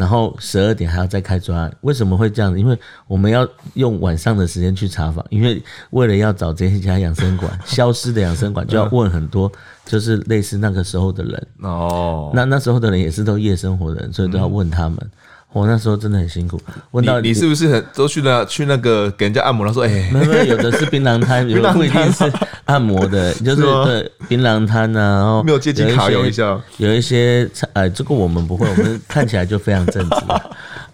[0.00, 2.58] 然后十二点还要再开专案，为什么会这样子？
[2.58, 9.52] 因为我们要用晚上的时间去查访，因为为了要找这一家养生馆 消失的养生馆，就要问很多，
[9.84, 12.32] 就是类似那个时候的人哦。
[12.34, 14.96] 那那时候的人也是都夜生活的人，所以都要问他们。
[15.02, 15.10] 嗯
[15.52, 16.60] 哦、那时候真的很辛苦。
[16.92, 19.66] 问到你，你是不是很都去那去那个给人家按摩？
[19.66, 22.30] 他说：“哎、欸，没有没有，有的是槟榔摊，有的不一定是。”
[22.66, 30.16] 按摩的，就是对槟榔摊呐，然后没有借机卡有一下，有一些呃，这个我们不会，我们看起来就非常正直。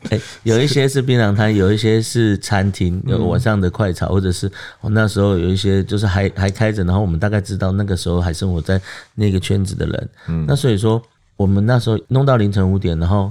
[0.08, 8.80] 哎，有一些是槟榔摊，有一些是餐厅，有晚上的快炒，或者是我那时候有一些就是还还开着，然后我们大概知道那个时候还生活在
[9.16, 11.02] 那个圈子的人，嗯，那所以说
[11.36, 13.30] 我们那时候弄到凌晨五点，然后。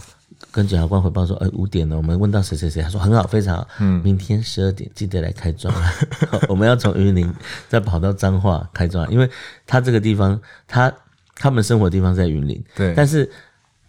[0.55, 5.73] 跟检察官回报说，哎，五点了，我们问到谁谁谁，他说很好，非常好，嗯，明天十二点记得来开庄。
[6.47, 7.29] 我们要从云林
[7.67, 9.29] 再跑到彰化开庄，因为
[9.67, 10.89] 他这个地方，他
[11.35, 13.29] 他们生活的地方在云林，对，但是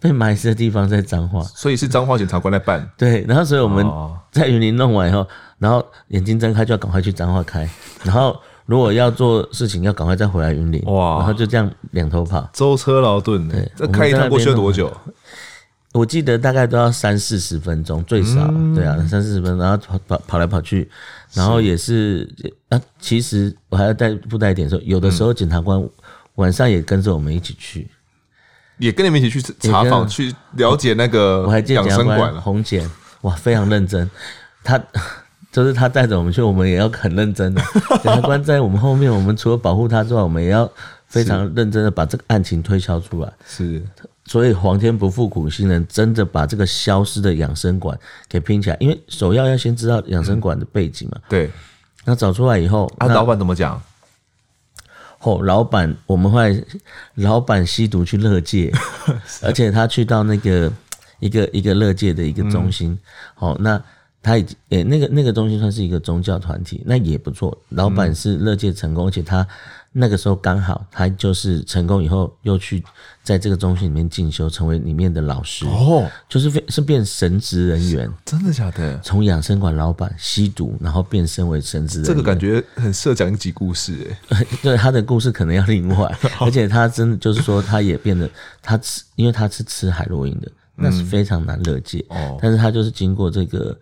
[0.01, 2.91] 被埋尸的地方在彰化，所以是彰化检察官来办。
[2.99, 3.87] 对，然后所以我们
[4.33, 5.25] 在云林弄完以后，
[5.59, 7.69] 然后眼睛睁开就要赶快去彰化开，
[8.03, 13.49] 然后如果要做事情要赶快再回来云林，哇，然后就这样两头跑，舟车劳顿。
[13.49, 14.93] 对，这开一趟过需要多久？
[15.97, 20.89] 我记得大概都要三四十分钟最少，嗯、对啊，三四十分钟，然后跑跑跑来跑去，
[21.33, 22.29] 然后也是
[22.69, 25.83] 啊，其实我还要带附带一点说，有的时候检察官
[26.35, 27.89] 晚上也跟着我们一起去，
[28.79, 32.89] 也跟你们一起去查访，去了解那个我还记得检察官红检，
[33.23, 34.11] 哇，非常认真，
[34.63, 34.79] 他
[35.51, 37.63] 就是他带着我们去，我们也要很认真的。
[38.03, 40.71] 检察官在我们后面，我们除了保护他之外，我们也要
[41.07, 43.33] 非常认真的把这个案情推敲出来。
[43.47, 43.83] 是。
[44.27, 47.97] 所以皇天不负苦心人，真的把这个消失的养生馆
[48.29, 48.77] 给拼起来。
[48.81, 51.19] 因为首要要先知道养生馆的背景嘛。
[51.29, 51.51] 对。
[52.05, 53.81] 那找出来以后，啊，老板怎么讲？
[55.21, 56.65] 哦，老板，我们会
[57.15, 58.73] 老板吸毒去乐界，
[59.43, 60.73] 而且他去到那个
[61.21, 62.97] 一个一个乐界的一个中心。
[63.35, 63.83] 好、嗯，那
[64.23, 67.57] 他已经诶，那个那个中心算是一个宗教团体，那也不错。
[67.69, 69.47] 老板是乐界成功，而且他。
[69.99, 72.85] 那个时候刚好他就是成功以后又去
[73.23, 78.99] 在这个中心里面进修，成为里面的老师哦，就是变是变神职人员，真的假的？
[79.01, 84.47] 从养生馆老板吸毒，然后变身为神职人员，这个感觉很适合讲一集故事哎。
[84.63, 88.29] 对，他的故事可能要另外， 而且他真的就是说他也变得
[88.61, 92.39] 他吃，因为他是吃海洛因的，那是非常难勒戒哦。
[92.43, 93.75] 但是他就是经过这个。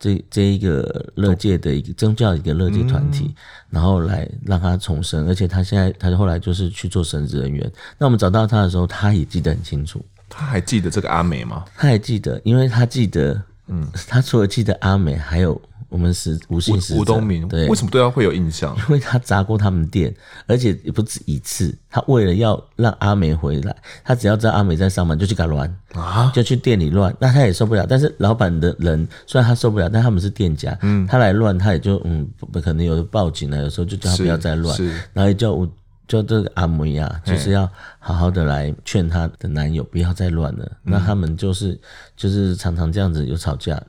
[0.00, 3.32] 这这一个乐界的一个宗教一个乐界团体，
[3.68, 7.70] 然后来让他重生，而且他现在他后来就是去做神职人员。
[7.98, 10.04] 那我们找到他的时候，他也记得很清楚。
[10.28, 11.64] 他还记得这个阿美吗？
[11.76, 15.60] 他还记得，因为他记得，嗯，他除了记得阿美，还有。
[15.90, 18.74] 我们是吴姓吴东明，对，为什么对他会有印象？
[18.88, 20.14] 因为他砸过他们店，
[20.46, 21.76] 而且也不止一次。
[21.90, 27.14] 他为了要让阿美回来，他只要知道阿美在上班，就去搞乱啊，就去店里乱。
[27.18, 34.78] 那他也受不了，但是老板的人虽然他受不了，但他们是店家，嗯，他来乱，他也就嗯，不可能有的报警了，有时候就叫他不要再乱，
[35.12, 35.68] 然后也叫我
[36.06, 40.70] 叫这个阿梅呀，就是要好好的来劝她的男友不要再乱了。
[40.84, 41.76] 那他们就是
[42.16, 43.80] 就是常常这样子有吵架。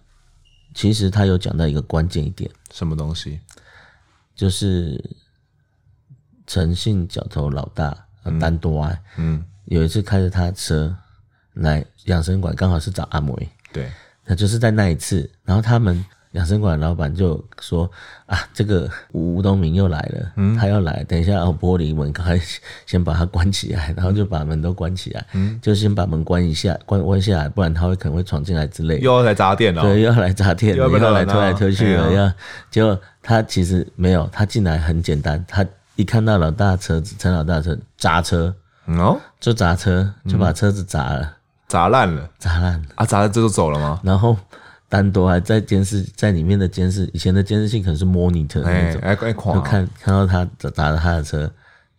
[0.74, 3.40] 其实他有讲到一个关键一点，什么东西？
[4.36, 5.04] 就是
[6.48, 8.08] 诚信角头老大
[8.40, 10.96] 丹多安，嗯，有一次开着他的车
[11.54, 13.34] 来养生馆，刚好是找阿梅，
[13.74, 13.92] 对，
[14.26, 16.06] 那就是在那一次，然后他们。
[16.32, 17.90] 养生馆老板就说
[18.26, 22.40] ：“啊，这个吴东明又来了，嗯，他要来，等一下，哦，玻璃门赶快
[22.86, 29.00] 先把它关起来，然后就把门都关起来，嗯，就先把门关一下，关关下来，不然他会可能会闯进来之类。
[29.00, 32.32] 又要来砸店了，对，又要来砸店，又要来推来推去的，要
[32.70, 35.66] 结果他其实没有，他进来很简单，他
[35.98, 41.34] 一看到老大车子，陈老大车砸车，哦，就砸车，就把车子砸了，
[41.68, 44.00] 砸烂了，砸烂了，啊，砸了这就走了吗？
[44.02, 44.38] 然后。
[44.92, 51.50] 单独还在监视在里面的监视，以前的监视器可能是 monitor 那种，哎哎，就看看到他砸了他的车，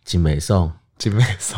[0.05, 0.71] 金美送。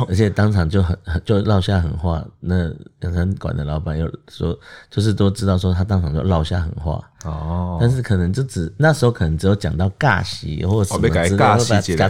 [0.08, 2.68] 而且当场就很就撂下狠话，那
[3.02, 4.58] 养生馆的老板又说，
[4.90, 7.04] 就是都知道说他当场就撂下狠话。
[7.26, 11.58] 哦，但是可能就只那时候可能只有讲到尬戏或者什么之类的，把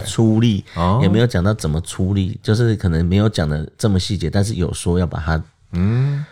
[0.06, 0.64] 处理，
[1.02, 6.24] 也没有讲到怎么出力，就是可能没有讲的这么细节，但是有说要把它嗯，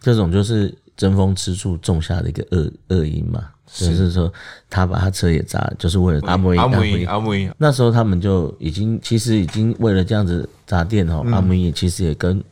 [0.00, 3.48] 这种就是争风吃醋种下的一个恶恶因嘛。
[3.72, 4.30] 就是说，
[4.68, 6.58] 他把他车也砸了，就是为了阿姆伊。
[6.58, 7.48] 阿姆伊，阿姆伊。
[7.56, 11.24] 那时候他们就已经，其实已经为了这样子砸店哦。
[11.30, 12.42] 阿姆也其实也跟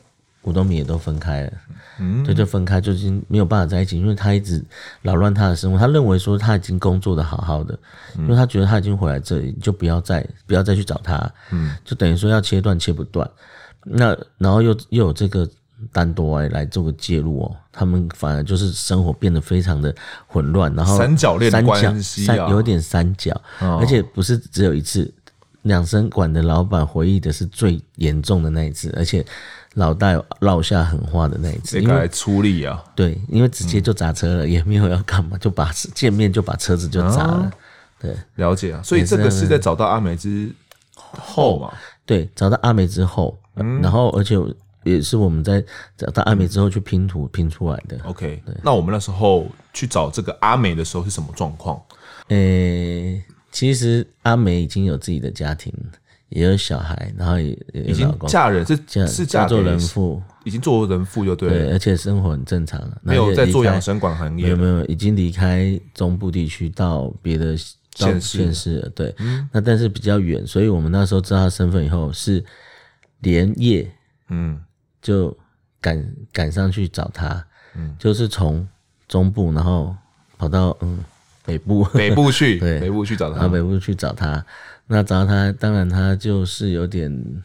[0.43, 1.53] 吴东明也都分开了，
[1.99, 4.65] 嗯，就就分开，就已经没有办法在一起，因为他一直
[5.03, 5.77] 扰乱他的生活。
[5.77, 7.77] 他认为说他已经工作的好好的，
[8.17, 11.19] 因为他觉得他已经回来这里，就不要再不要再去找他，
[11.51, 13.29] 嗯，就等于说要切断切不断。
[13.83, 15.49] 那然后又又有这个。
[15.93, 19.95] 单独来来做个介入哦，他们反而就是生活变得非常的
[20.27, 25.13] 混乱，然后三角恋关系、啊、三有点三角，哦、而且不是只有一次。
[25.63, 29.23] 养生馆的老板回忆的是最严重的那一次，而且
[29.75, 32.83] 老大有落下狠话的那一次，应该出力啊。
[32.95, 37.43] 对，因为直接就砸车了，嗯、也没有要干嘛，就把见面就把车子就砸了。
[37.43, 37.53] 哦、
[38.01, 38.81] 对，了解啊。
[38.83, 40.51] 所以这个是在找到阿美之
[41.03, 41.71] 后嘛？
[42.07, 44.37] 对，找到阿美之后，嗯、然后而且。
[44.89, 45.65] 也是我们在
[45.97, 47.99] 找到阿美之后去拼图拼出来的。
[48.05, 51.81] OK，那我们那时候去找这个阿美的时候是什么状况？
[52.29, 55.73] 诶、欸，其实阿美已经有自己的家庭，
[56.29, 67.57] 也有小孩，然后也已经嫁人，是嫁是嫁做人妇，已经做人妇就对了，对，而且生活很正常，没有在做养生馆行业，没有没有，已经离开中部地区到别的
[67.95, 68.79] 县市市。
[68.81, 72.45] 了，对，嗯、那但是比较远，所以我们那时候知道他身份以后是
[73.21, 73.91] 连夜，
[74.29, 74.61] 嗯。
[75.01, 75.37] 就
[75.81, 77.45] 赶赶上去找他，
[77.75, 78.67] 嗯，就是从
[79.07, 79.95] 中部，然后
[80.37, 80.99] 跑到嗯
[81.45, 84.45] 北部，北部去， 对，北部去找他，到北部去找他。
[84.87, 87.43] 那找到他，当然他就是有点，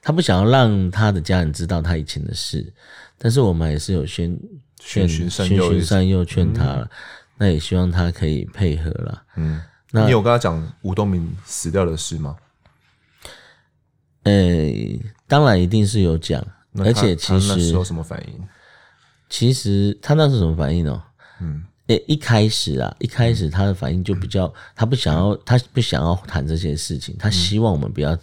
[0.00, 2.72] 他不想要让他的家人知道他以前的事，
[3.18, 4.38] 但是我们也是有劝
[4.78, 6.88] 劝循善诱劝他了，嗯、
[7.38, 9.22] 那也希望他可以配合了。
[9.36, 9.60] 嗯，
[9.90, 12.36] 那你有跟他讲吴东明死掉的事吗？
[14.22, 16.44] 诶、欸，当然一定是有讲。
[16.78, 18.40] 而且其实那时候什么反应？
[19.28, 21.02] 其实他那是什么反应呢？
[21.40, 28.16] 嗯，诶，一开始啊，一开始他的反应就比较，他不想要，他不想要谈这些事情，他希望我们不要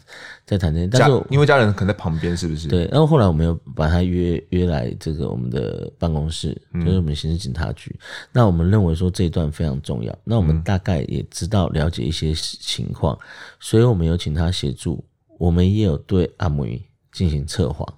[0.45, 0.87] 再谈这些。
[0.87, 2.67] 但是因为家人可能在旁边，是不是？
[2.67, 2.85] 对。
[2.85, 7.93] 然后后来我们又把他约约来这个我们的办公室，就是我们刑事警察局。
[8.31, 13.17] 那我们认为说这一段非常重要，那我们大概也知道了解一些情况，
[13.59, 15.03] 所以我们有请他协助，
[15.39, 16.81] 我们也有对阿梅
[17.11, 17.91] 进行测谎。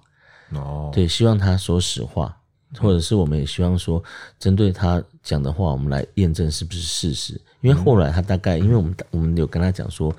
[0.54, 2.36] 哦，对，希望他说实话，
[2.78, 4.02] 或者是我们也希望说，
[4.38, 7.40] 针对他讲的话，我们来验证是不是事实。
[7.60, 10.12] 因为后来他大概，因为我们我们有跟他讲说，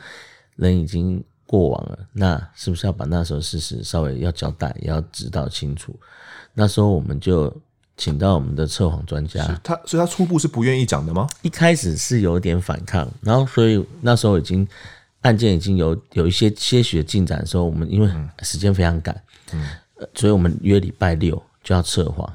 [0.55, 5.93] 人已经过往了，那是不是要把那时候事实稍微要交代，也要指导清楚？
[6.53, 7.53] 那时候我们就
[7.97, 11.27] 请到我们的测谎专家，他，所以他初步是不愿意讲的吗？
[11.41, 14.65] 一开始是有点反抗，然后所以那时候已经
[15.21, 18.09] 案件已经有有一些些许的进展的时候，我们因为
[18.41, 19.21] 时间非常赶，
[19.51, 19.67] 嗯。
[20.13, 22.31] 所以我们约礼拜六就要策划，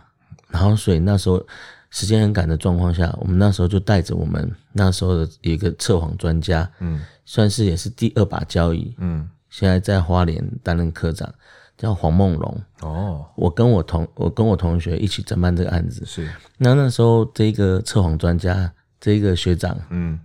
[0.48, 1.44] 然后所以那时候
[1.90, 11.32] 时间很赶的状况下，我们那时候就带着我们那时候的一个测谎专家，嗯，算是也是第二把交椅，嗯，现在在花莲担任科长，
[11.76, 12.62] 叫黄梦龙。
[12.80, 16.30] 哦，我跟我同我跟我同学一起侦办这个案子，是。
[16.56, 20.18] 那那时候这个测谎专家，这个学长，嗯。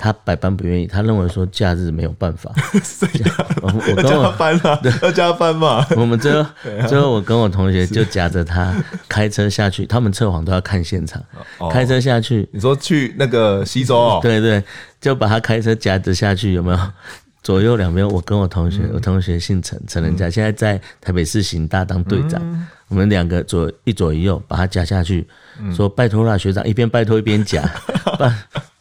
[0.00, 2.50] 他百般不愿意，他认为说假日没有办法。
[3.60, 5.86] 我跟我加班了，要加班嘛。
[5.94, 6.48] 我们最后
[6.88, 8.74] 最后，我跟我同学就夹着他
[9.06, 11.22] 开车下去，他们测谎都要看现场，
[11.70, 12.48] 开车下去。
[12.50, 14.20] 你说去那个西周哦？
[14.22, 14.64] 对对，
[15.00, 16.78] 就把他开车夹着下去，有没有？
[17.42, 22.40] 左右两边，我跟我同学，我同学姓陈，陈仁佳，现在在台北市刑大当队长。
[22.88, 25.26] 我们两个左一左一右把他夹下去，
[25.74, 27.62] 说拜托啦，学长，一边拜托一边夹。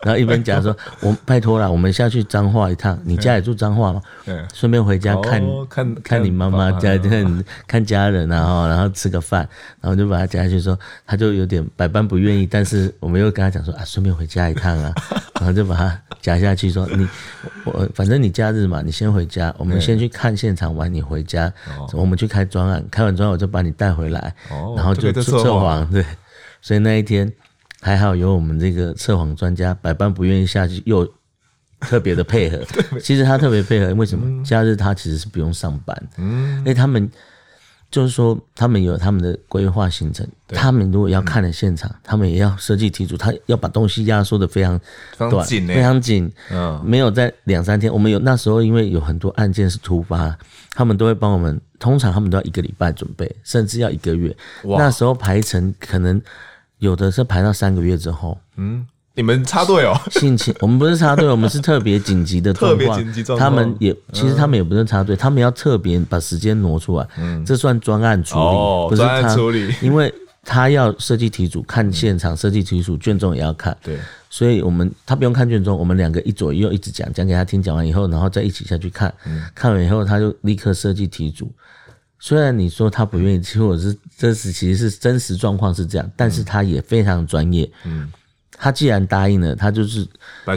[0.01, 2.97] 然后一边讲说：“我拜托了，我们下去彰化一趟。
[3.03, 4.01] 你家里住彰化吗？
[4.53, 9.47] 顺便回家看看看你妈妈家，看看家人，然后然后吃个饭，
[9.81, 10.57] 然后就把他夹下去。
[10.57, 14.93] 说他就有点百般不愿意，但是我们又跟他讲说啊，顺便回家一趟啊，
[15.35, 16.71] 然后就把他夹下去。
[16.71, 17.05] 说你
[17.65, 21.51] 我反正你假日嘛，你先回家，我们先去看现场完，你回家，
[21.91, 24.33] 我们去开专案，开完专案我就把你带回来，
[24.77, 25.85] 然后就测谎。
[25.91, 26.05] 对，
[26.61, 27.29] 所以那一天。”
[27.81, 31.07] 还好有我们这个测谎专家，百般不愿意下去，又
[31.79, 32.59] 特别的配合。
[33.01, 34.43] 其实他特别配合，为什么？
[34.43, 36.09] 假日他其实是不用上班。
[36.17, 37.09] 嗯，因为他们
[37.89, 40.27] 就是说，他们有他们的规划行程。
[40.49, 44.79] 他们如果要看的现场，嗯、他们也要设计题组，他要把东西压缩的非常
[45.17, 46.31] 短，非常紧。
[46.51, 47.91] 嗯，没有在两三天。
[47.91, 50.37] 我们有那时候，因为有很多案件是突发，
[50.73, 51.59] 他们都会帮我们。
[51.79, 54.35] 通常他们都要一个礼拜准备，甚至要一个月。
[54.63, 56.21] 那时候排程可能
[56.79, 58.37] 有的是排到三个月之后。
[58.57, 58.85] 嗯。
[59.15, 59.93] 你们插队哦？
[60.11, 62.87] 性情，我们不是插队，我们是特别紧急的 状况。
[62.89, 63.49] 特别紧急状况。
[63.49, 67.05] 他们也其实他们也不是插队，他们要特别把时间挪出来。
[67.17, 69.73] 嗯，这算专案处理，哦、不是专案处理。
[69.81, 70.13] 因为
[70.45, 73.75] 他要设计题组，看现场设计题组，卷宗也要看。
[73.83, 73.97] 对，
[74.29, 79.13] 所以我们他不用看卷宗，我们两个一左一右一直讲，讲给他听，讲完以后，然后再一起下去看。
[79.25, 81.51] 嗯，看完以后他就立刻设计题组。
[82.19, 87.69] 虽然你说他不愿意，其实我是这是其实是真实状况是这样，但是他也非常专业。
[87.85, 88.11] 嗯。
[88.57, 90.05] 他既然答应了，他就是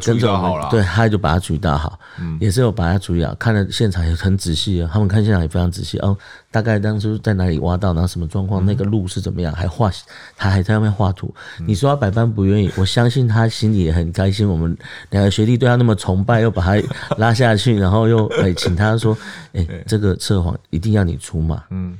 [0.04, 3.32] 跟着我们，对，他就把他处理到好，嗯，也是有把它处理好。
[3.36, 6.16] 看了现场也很仔细啊，他们看现场也非常仔细哦。
[6.50, 9.88] 大概当初在哪里挖到，然后什么状况，那个路是怎么样，还画，
[10.36, 11.32] 他还在外面画图。
[11.64, 14.48] 你说他百般不愿意，我相信他心里也很开心。
[14.48, 14.76] 我们
[15.10, 16.88] 两个学弟对他那么崇拜，又把他
[17.18, 19.16] 拉下去， 然后又哎请他说，
[19.52, 21.96] 哎， 这个测谎一定要你出马，嗯，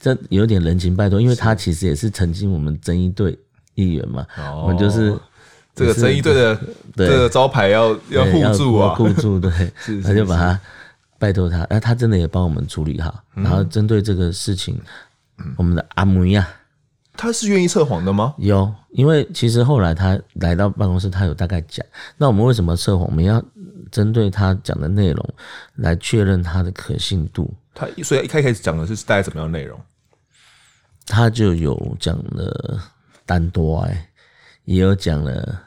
[0.00, 3.38] 这有点人情拜托，因为他其实也是曾经我们争议队
[3.76, 4.26] 议员嘛，
[4.62, 5.16] 我们就是。
[5.74, 6.58] 这个争议队的
[6.94, 9.50] 这个招牌要要护住啊，护住对，
[10.04, 10.60] 他就把他
[11.18, 13.22] 拜托他，哎，他真的也帮我们处理好。
[13.34, 14.80] 然后针对这个事情，
[15.56, 16.46] 我们的阿姆亚，
[17.16, 18.34] 他是愿意测谎的吗？
[18.38, 21.84] 有，因为其实后来他来到办公室，他有大概讲，
[22.16, 23.06] 那我们为什么测谎？
[23.08, 23.42] 我们要
[23.90, 25.34] 针对他讲的内容
[25.76, 27.52] 来确认他的可信度。
[27.74, 29.80] 他所以一开始讲的是大概怎么样的内容？
[31.06, 32.80] 他就有讲了
[33.26, 34.08] 单多哎。
[34.64, 35.60] 也有讲了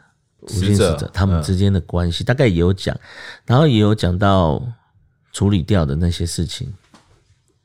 [0.48, 2.98] 死者他们之间的关系，大概也有讲，
[3.46, 4.62] 然后也有讲到
[5.34, 6.74] 处理掉的那些事情，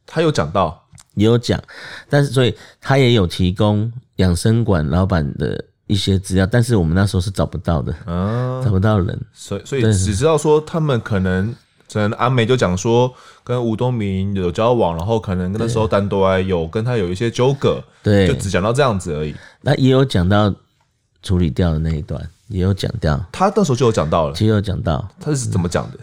[0.05, 1.62] 他有讲到，也有讲，
[2.11, 7.95] 但是所以他也有提供养生馆老板的一些资料，但是我们那时候是找不到的，
[8.64, 11.55] 找不到人，所以所以只知道说他们可能，
[11.91, 13.14] 可能阿美就讲说
[13.45, 19.35] 跟吴东明有交往，然后可能那时候单独有跟他有一些纠葛，对，就只讲到这样子而已。
[19.61, 20.53] 那也有讲到。
[21.23, 25.99] 处理掉的那一段也有讲掉，他那时候就有讲到了，其实有讲到，他是怎么讲的？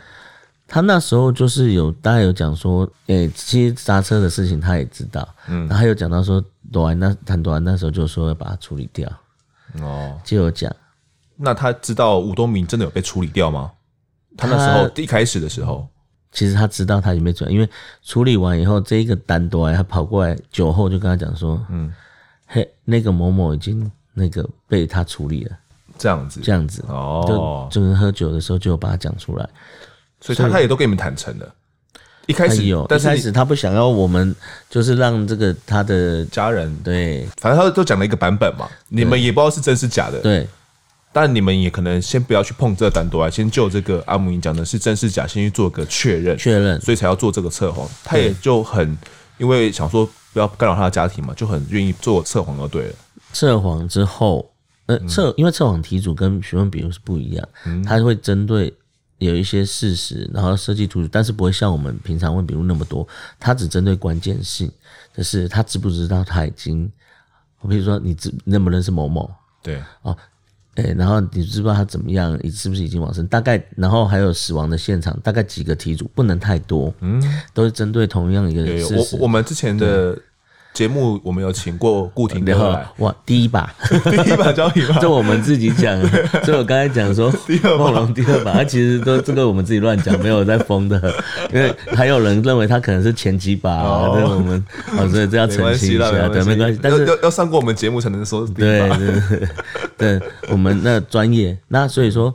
[0.72, 9.09] 他那时候就是有大概有讲说，诶、欸，其实刹车的事情他也知道，嗯，然后他有讲到说，朵安那谈朵安那时候就说要把它处理掉，
[9.82, 10.72] 哦，就有讲。
[11.36, 13.72] 那他知道吴东明真的有被处理掉吗？
[14.38, 15.88] 他那时候一开始的时候，
[16.32, 17.67] 其实他知道他已经被处理，因为
[18.03, 21.91] 处理完以后，这一个单朵安他跑过来酒后就跟他讲说，嗯，
[22.45, 23.91] 嘿，那个某某已经。
[24.20, 25.51] 那个被他处理了，
[25.97, 26.84] 这样子，这样子。
[26.89, 29.49] 哦，就就是喝酒的时候就把他讲出来，
[30.20, 31.55] 所以他他也都跟你们坦诚了。
[32.28, 34.36] 一开始有，但是一开始他不想要我们，
[34.70, 36.76] 就是让这个他的家人。
[36.84, 40.47] 对，反正他都讲了一个版本嘛，你们也不知道是真是假的，对。
[41.11, 47.89] 但你们也可能先不要去碰这个单独啊，先就这个阿姆英讲的是真是假，先去做个确认，确认，所以才要做这个测谎。
[48.03, 48.95] 他也就很
[49.39, 52.93] 因为想说不要干扰他的家庭嘛，就很愿意做测谎就对了。
[53.34, 54.51] 测谎之后，
[54.88, 58.73] 呃，测因为测谎题组跟询问笔录是不一样，嗯，他会针对
[59.19, 63.07] 有一些事实，然后设计图，但是不会像我们平常问笔录那么多，
[63.39, 64.71] 它只针对关键性，
[65.15, 66.91] 就是他知不知道他已经，
[67.61, 69.30] 我比如说你知认不认识某某，
[69.61, 70.17] 对，哦，
[70.75, 77.21] 诶，然后你知不知道他怎么样，你是不是已经往生，大概，然后还有死亡的现场，大概几个题组，不能太多，嗯，
[77.53, 79.15] 都是针对同样一个事实。
[79.17, 80.17] 我我们之前的。
[80.74, 83.70] 节目我们有请过顾廷哥来，哇，第一把，
[84.09, 85.99] 第一把交椅吧，就我们自己讲，
[86.45, 87.30] 所以我刚才讲说，
[87.78, 91.01] 梦龙第二把，他其实都这个我们自己乱讲，没有在封的，
[91.53, 93.82] 因为还有人认为他可能是前几把，
[94.13, 94.63] 对，我们，
[95.11, 98.89] 所以这要澄清一下，对，没关系，但是要要上过我们节目才能说对，
[99.97, 102.34] 对，我们那专业，那所以说。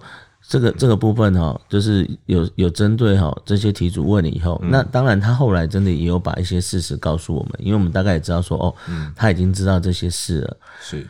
[0.55, 11.05] 这个这个部分哈，就是有有针对哈这些题主问了以后，嗯、那当然他后来真的也有把一些事实告诉我们，因为我们大概也知道说哦，嗯、他已经知道这些事了，是，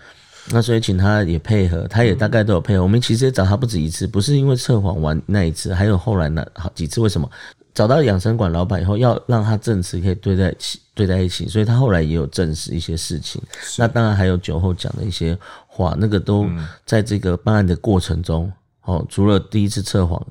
[0.51, 2.80] 那所以请他也配合，他也大概都有配合。
[2.80, 7.03] 嗯、我们其实也找他不止一次，不是因为测谎完那一次，还有后来那好几次。
[7.03, 7.30] 为什么
[7.74, 13.42] 找到养生馆老板以后，要让他证词可以对在一起，对在一起，所以他后来也有证实一些事情。
[13.76, 15.36] 那当然还有酒后讲的一些
[15.66, 16.49] 话，那个都
[16.86, 18.51] 在这个办案的过程中。
[18.85, 20.24] 哦，除了第一次测谎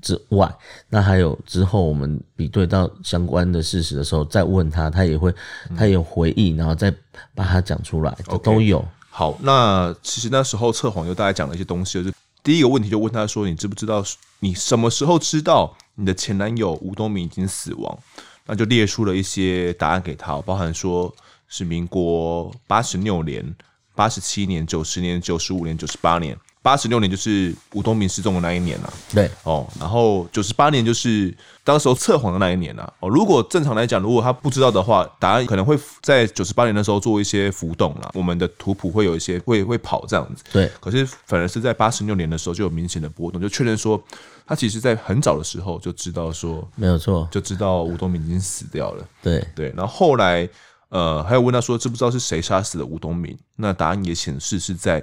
[0.00, 0.52] 之外，
[0.88, 5.34] 那还有之后我们比对到相关的事实的时候，再问他，他也会，
[5.76, 6.92] 他也有回忆，然后再
[7.34, 8.84] 把它讲出来，都有。
[9.10, 14.04] 好，那其实那时候测谎就大概讲了一些东西，就是第一个问题就问他说：“你知不知道
[14.38, 17.98] 你什么时候知道你的前男友吴东明已经死亡？”
[18.46, 21.12] 那就列出了一些答案给他，包含说
[21.48, 23.56] 是民国八十六年、
[23.96, 26.38] 八十七年、九十年、九十五年、九十八年。
[26.66, 33.08] 八十六年就是吴东明失踪的那一年了，对哦，然后九十八年就是当时候测谎的那一年了哦。
[33.08, 40.42] 如果正常来讲，如果他不知道的话，答案可能会在九十八年的时候做一些浮动了，我们的图谱会有一些会会跑这样子。
[40.50, 44.02] 对，可是反而是在八十六年的时候就有明显的波动，就确认说
[44.44, 49.04] 他其实在很早的时候就知道说没有错，就知道吴东明已经死掉了。
[49.22, 50.48] 对对，然后后来
[50.88, 53.38] 呃还有问他说知不知道是谁杀死了吴东明？
[53.54, 55.00] 那答案也显示是在。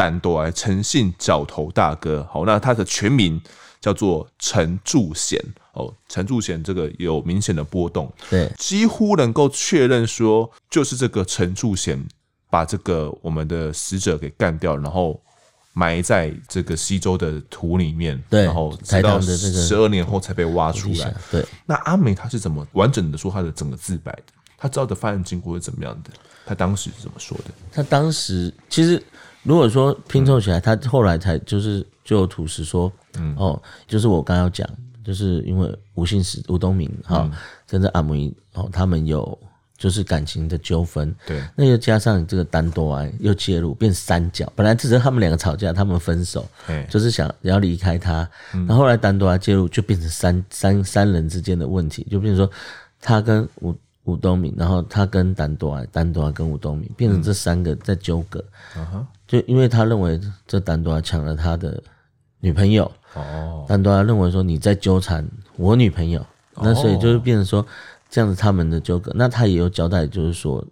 [0.00, 3.38] 单多来陈姓角头大哥，好，那他的全名
[3.82, 5.38] 叫做陈柱贤
[5.74, 12.02] 哦，陈柱贤这个有明显的波动，对，几乎能够确认说就是这个陈柱贤
[12.48, 15.20] 把这个我们的死者给干掉，然后
[15.74, 21.14] 埋在这个西周的土里面，对，然后直到十二年后才被挖出来。
[21.30, 24.32] 对，那阿美她是怎么完整的说她的整个自白的？
[24.56, 26.10] 她知道的犯案经过是怎么样的？
[26.46, 27.50] 她当时是怎么说的？
[27.70, 29.02] 她当时其实。
[29.42, 34.68] 如果说拼凑起来，他后来才就是就有吐实说，嗯，哦，就是我刚刚要讲，
[35.02, 37.32] 就是因为吴姓史吴东明哈、嗯、
[37.66, 39.38] 跟着阿梅哦，他们有
[39.78, 46.46] 就是感情的纠纷，对，那又加上这个丹多爱又介入变三角，本来只是他们两个吵架，他们分手，
[46.90, 52.52] 就是想要离开他，然后后来丹多爱介入就变成三三三人之间的问题，就变成说
[53.00, 53.74] 他跟吴。
[54.04, 58.42] 吴东明，然后他跟丹多安，丹多安跟吴东明变成这三个在纠葛，
[58.74, 61.80] 嗯，就因为他认为这丹多拉抢了他的
[62.40, 65.24] 女朋友，哦，单多拉认为说你在纠缠
[65.54, 66.26] 我女朋友，
[66.56, 67.64] 那所以就是变成说
[68.10, 70.66] 这样子他们的纠葛，那他也有交代，就是说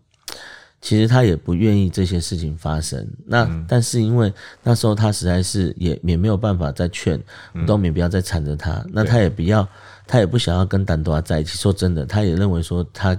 [0.81, 4.35] 其实他也不愿意这些事情发生，那但是因为
[4.65, 7.17] 那时候他实在是也也没有办法再劝
[7.55, 9.67] 吴东明不要再缠着他，那他也不要。
[10.11, 11.59] 他也不想要跟丹多拉在一起。
[11.59, 13.15] 说真的，他也认为说他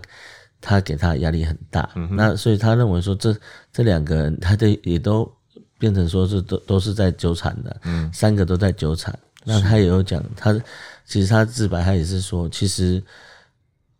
[0.62, 1.90] 他给他压力很大。
[1.96, 3.36] 嗯、那所以他认为说这
[3.72, 5.30] 这两个人，他的也都
[5.78, 7.82] 变成说是都都是在纠缠的。
[7.84, 9.18] 嗯，三个都在纠缠。
[9.46, 10.54] 那他也有讲，他
[11.06, 13.02] 其实他自白，他也是说，其实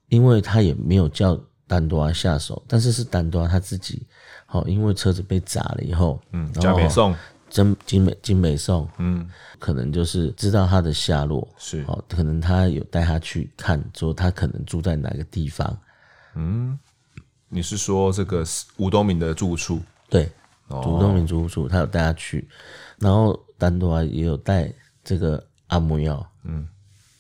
[0.10, 4.06] 因为他也没有叫丹多拉下手，但是是丹多拉他自己。
[4.46, 7.16] 好，因为车子被砸了以后，嗯，叫美送。
[7.50, 15.76] 真金美金美颂，嗯，可能就是知道他的下落，是哦，可能他有带他去看，说他可能住在哪个地方，
[16.40, 16.80] 嗯，
[17.50, 18.46] 你是说这个
[18.78, 19.82] 吴东明的住处？
[20.10, 20.32] 对，
[20.70, 22.48] 吴东明住处，他有带他去，
[22.98, 24.72] 然后丹多啊也有带
[25.04, 26.66] 这个阿木耀，嗯，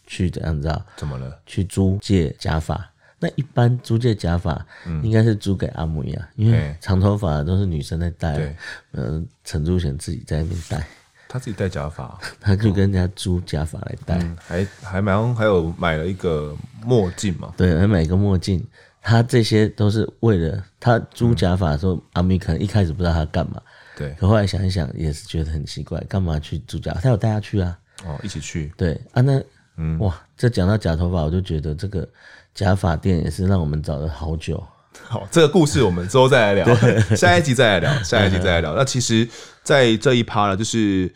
[0.07, 0.81] 去怎样子？
[0.95, 1.37] 怎么了？
[1.45, 2.89] 去租借假发。
[3.21, 4.65] 那一般租借假发，
[5.03, 8.37] 应该是租给阿姆呀，因为长头发都是女生在戴。
[8.37, 8.55] 对，
[8.93, 10.87] 嗯，陈柱贤自己在那边戴，
[11.27, 16.55] 他自己戴假发， 他就跟人家租假发来戴，嗯，还还蛮还有买了一个
[16.85, 18.65] 墨镜嘛，对，还买一个墨镜，
[19.09, 23.61] 他这些都是为了他租假发的时候，嗯，阿米可能一开始不知道他干嘛，
[23.97, 27.01] 对，可后来想一想也是觉得很奇怪，干嘛去租假发？
[27.01, 29.41] 他有带他去啊，哦，一起去，对啊，那
[29.77, 32.07] 嗯，哇，这讲到假头发，我就觉得这个。
[32.55, 34.61] 假发店也是让我们找了好久。
[35.07, 36.75] 好，这个故事我们之后再来聊，
[37.15, 38.75] 下一集再来聊， 下一集再来聊。
[38.75, 39.25] 那其实，
[39.63, 41.09] 在这一趴呢，就是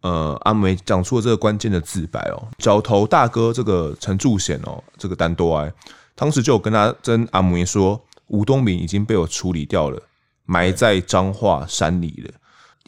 [0.00, 5.72] 呃，阿梅讲出了这个关键的自白哦，角头大哥这个陈柱贤哦，这个单多爱，
[6.18, 10.02] 当时就有跟他跟阿梅说，吴东明已经被我处理掉了，
[10.44, 12.34] 埋在彰化山里了。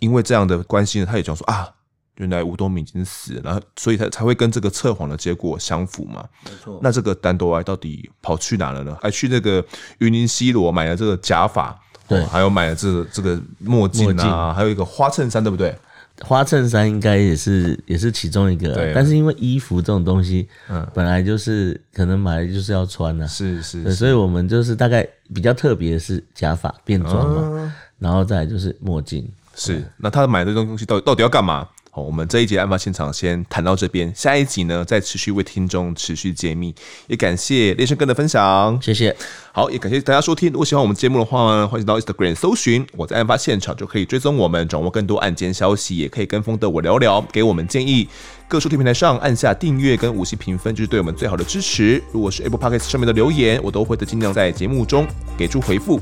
[0.00, 1.68] 因为这样的关系呢，他也讲说啊。
[2.16, 6.22] 原来吴东明已经死了，然后所以他才会跟这个测谎的结果相符嘛。
[6.44, 6.78] 没错。
[6.82, 8.94] 那这个丹多埃到底跑去哪了呢？
[9.00, 9.64] 还去那个
[10.00, 11.74] 云林西螺买了这个假发，
[12.06, 15.74] 对，还有买了这个这个墨镜啊，还有一个花衬衫，对不对？
[16.20, 18.92] 花衬衫应该也是也是其中一个，对。
[18.94, 23.92] 但是因为衣服这种东西，嗯，本来就是可能买来就是要穿的，啊，是是，是。
[23.92, 29.28] 所以我们就是大概比较特别的是假发变装嘛，嗯，然后再来就是墨镜。
[29.54, 29.84] 是。
[29.96, 31.68] 那他买这种东西到底到底要干嘛？
[31.92, 36.72] 好，我们这一集案发现场先谈到这边，下一集呢再持续为听众持续揭秘。
[37.08, 39.16] 也感谢烈胜哥的分享，谢谢。
[39.50, 40.52] 好，也感谢大家收听。
[40.52, 45.96] 如果喜欢我们节目的话呢，欢迎到 Instagram 搜寻我在案发现场，就可以追踪我们，掌握更多案件消息。
[45.96, 48.08] 也可以跟风的我聊聊，给我们建议。
[48.46, 52.00] 各收听平台上按下订阅跟五星评分，就是对我们最好的支持。
[52.12, 55.04] 如果是 Apple Podcast 上面的留言，我都会的尽量在节目中
[55.36, 56.00] 给出回复。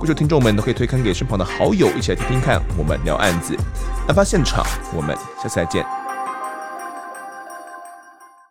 [0.00, 2.62] 各位听众们都可以推开给身旁的好友，一起来听听看。
[2.78, 3.56] 我们聊案子，
[4.06, 5.84] 案发现场，我们下次再见。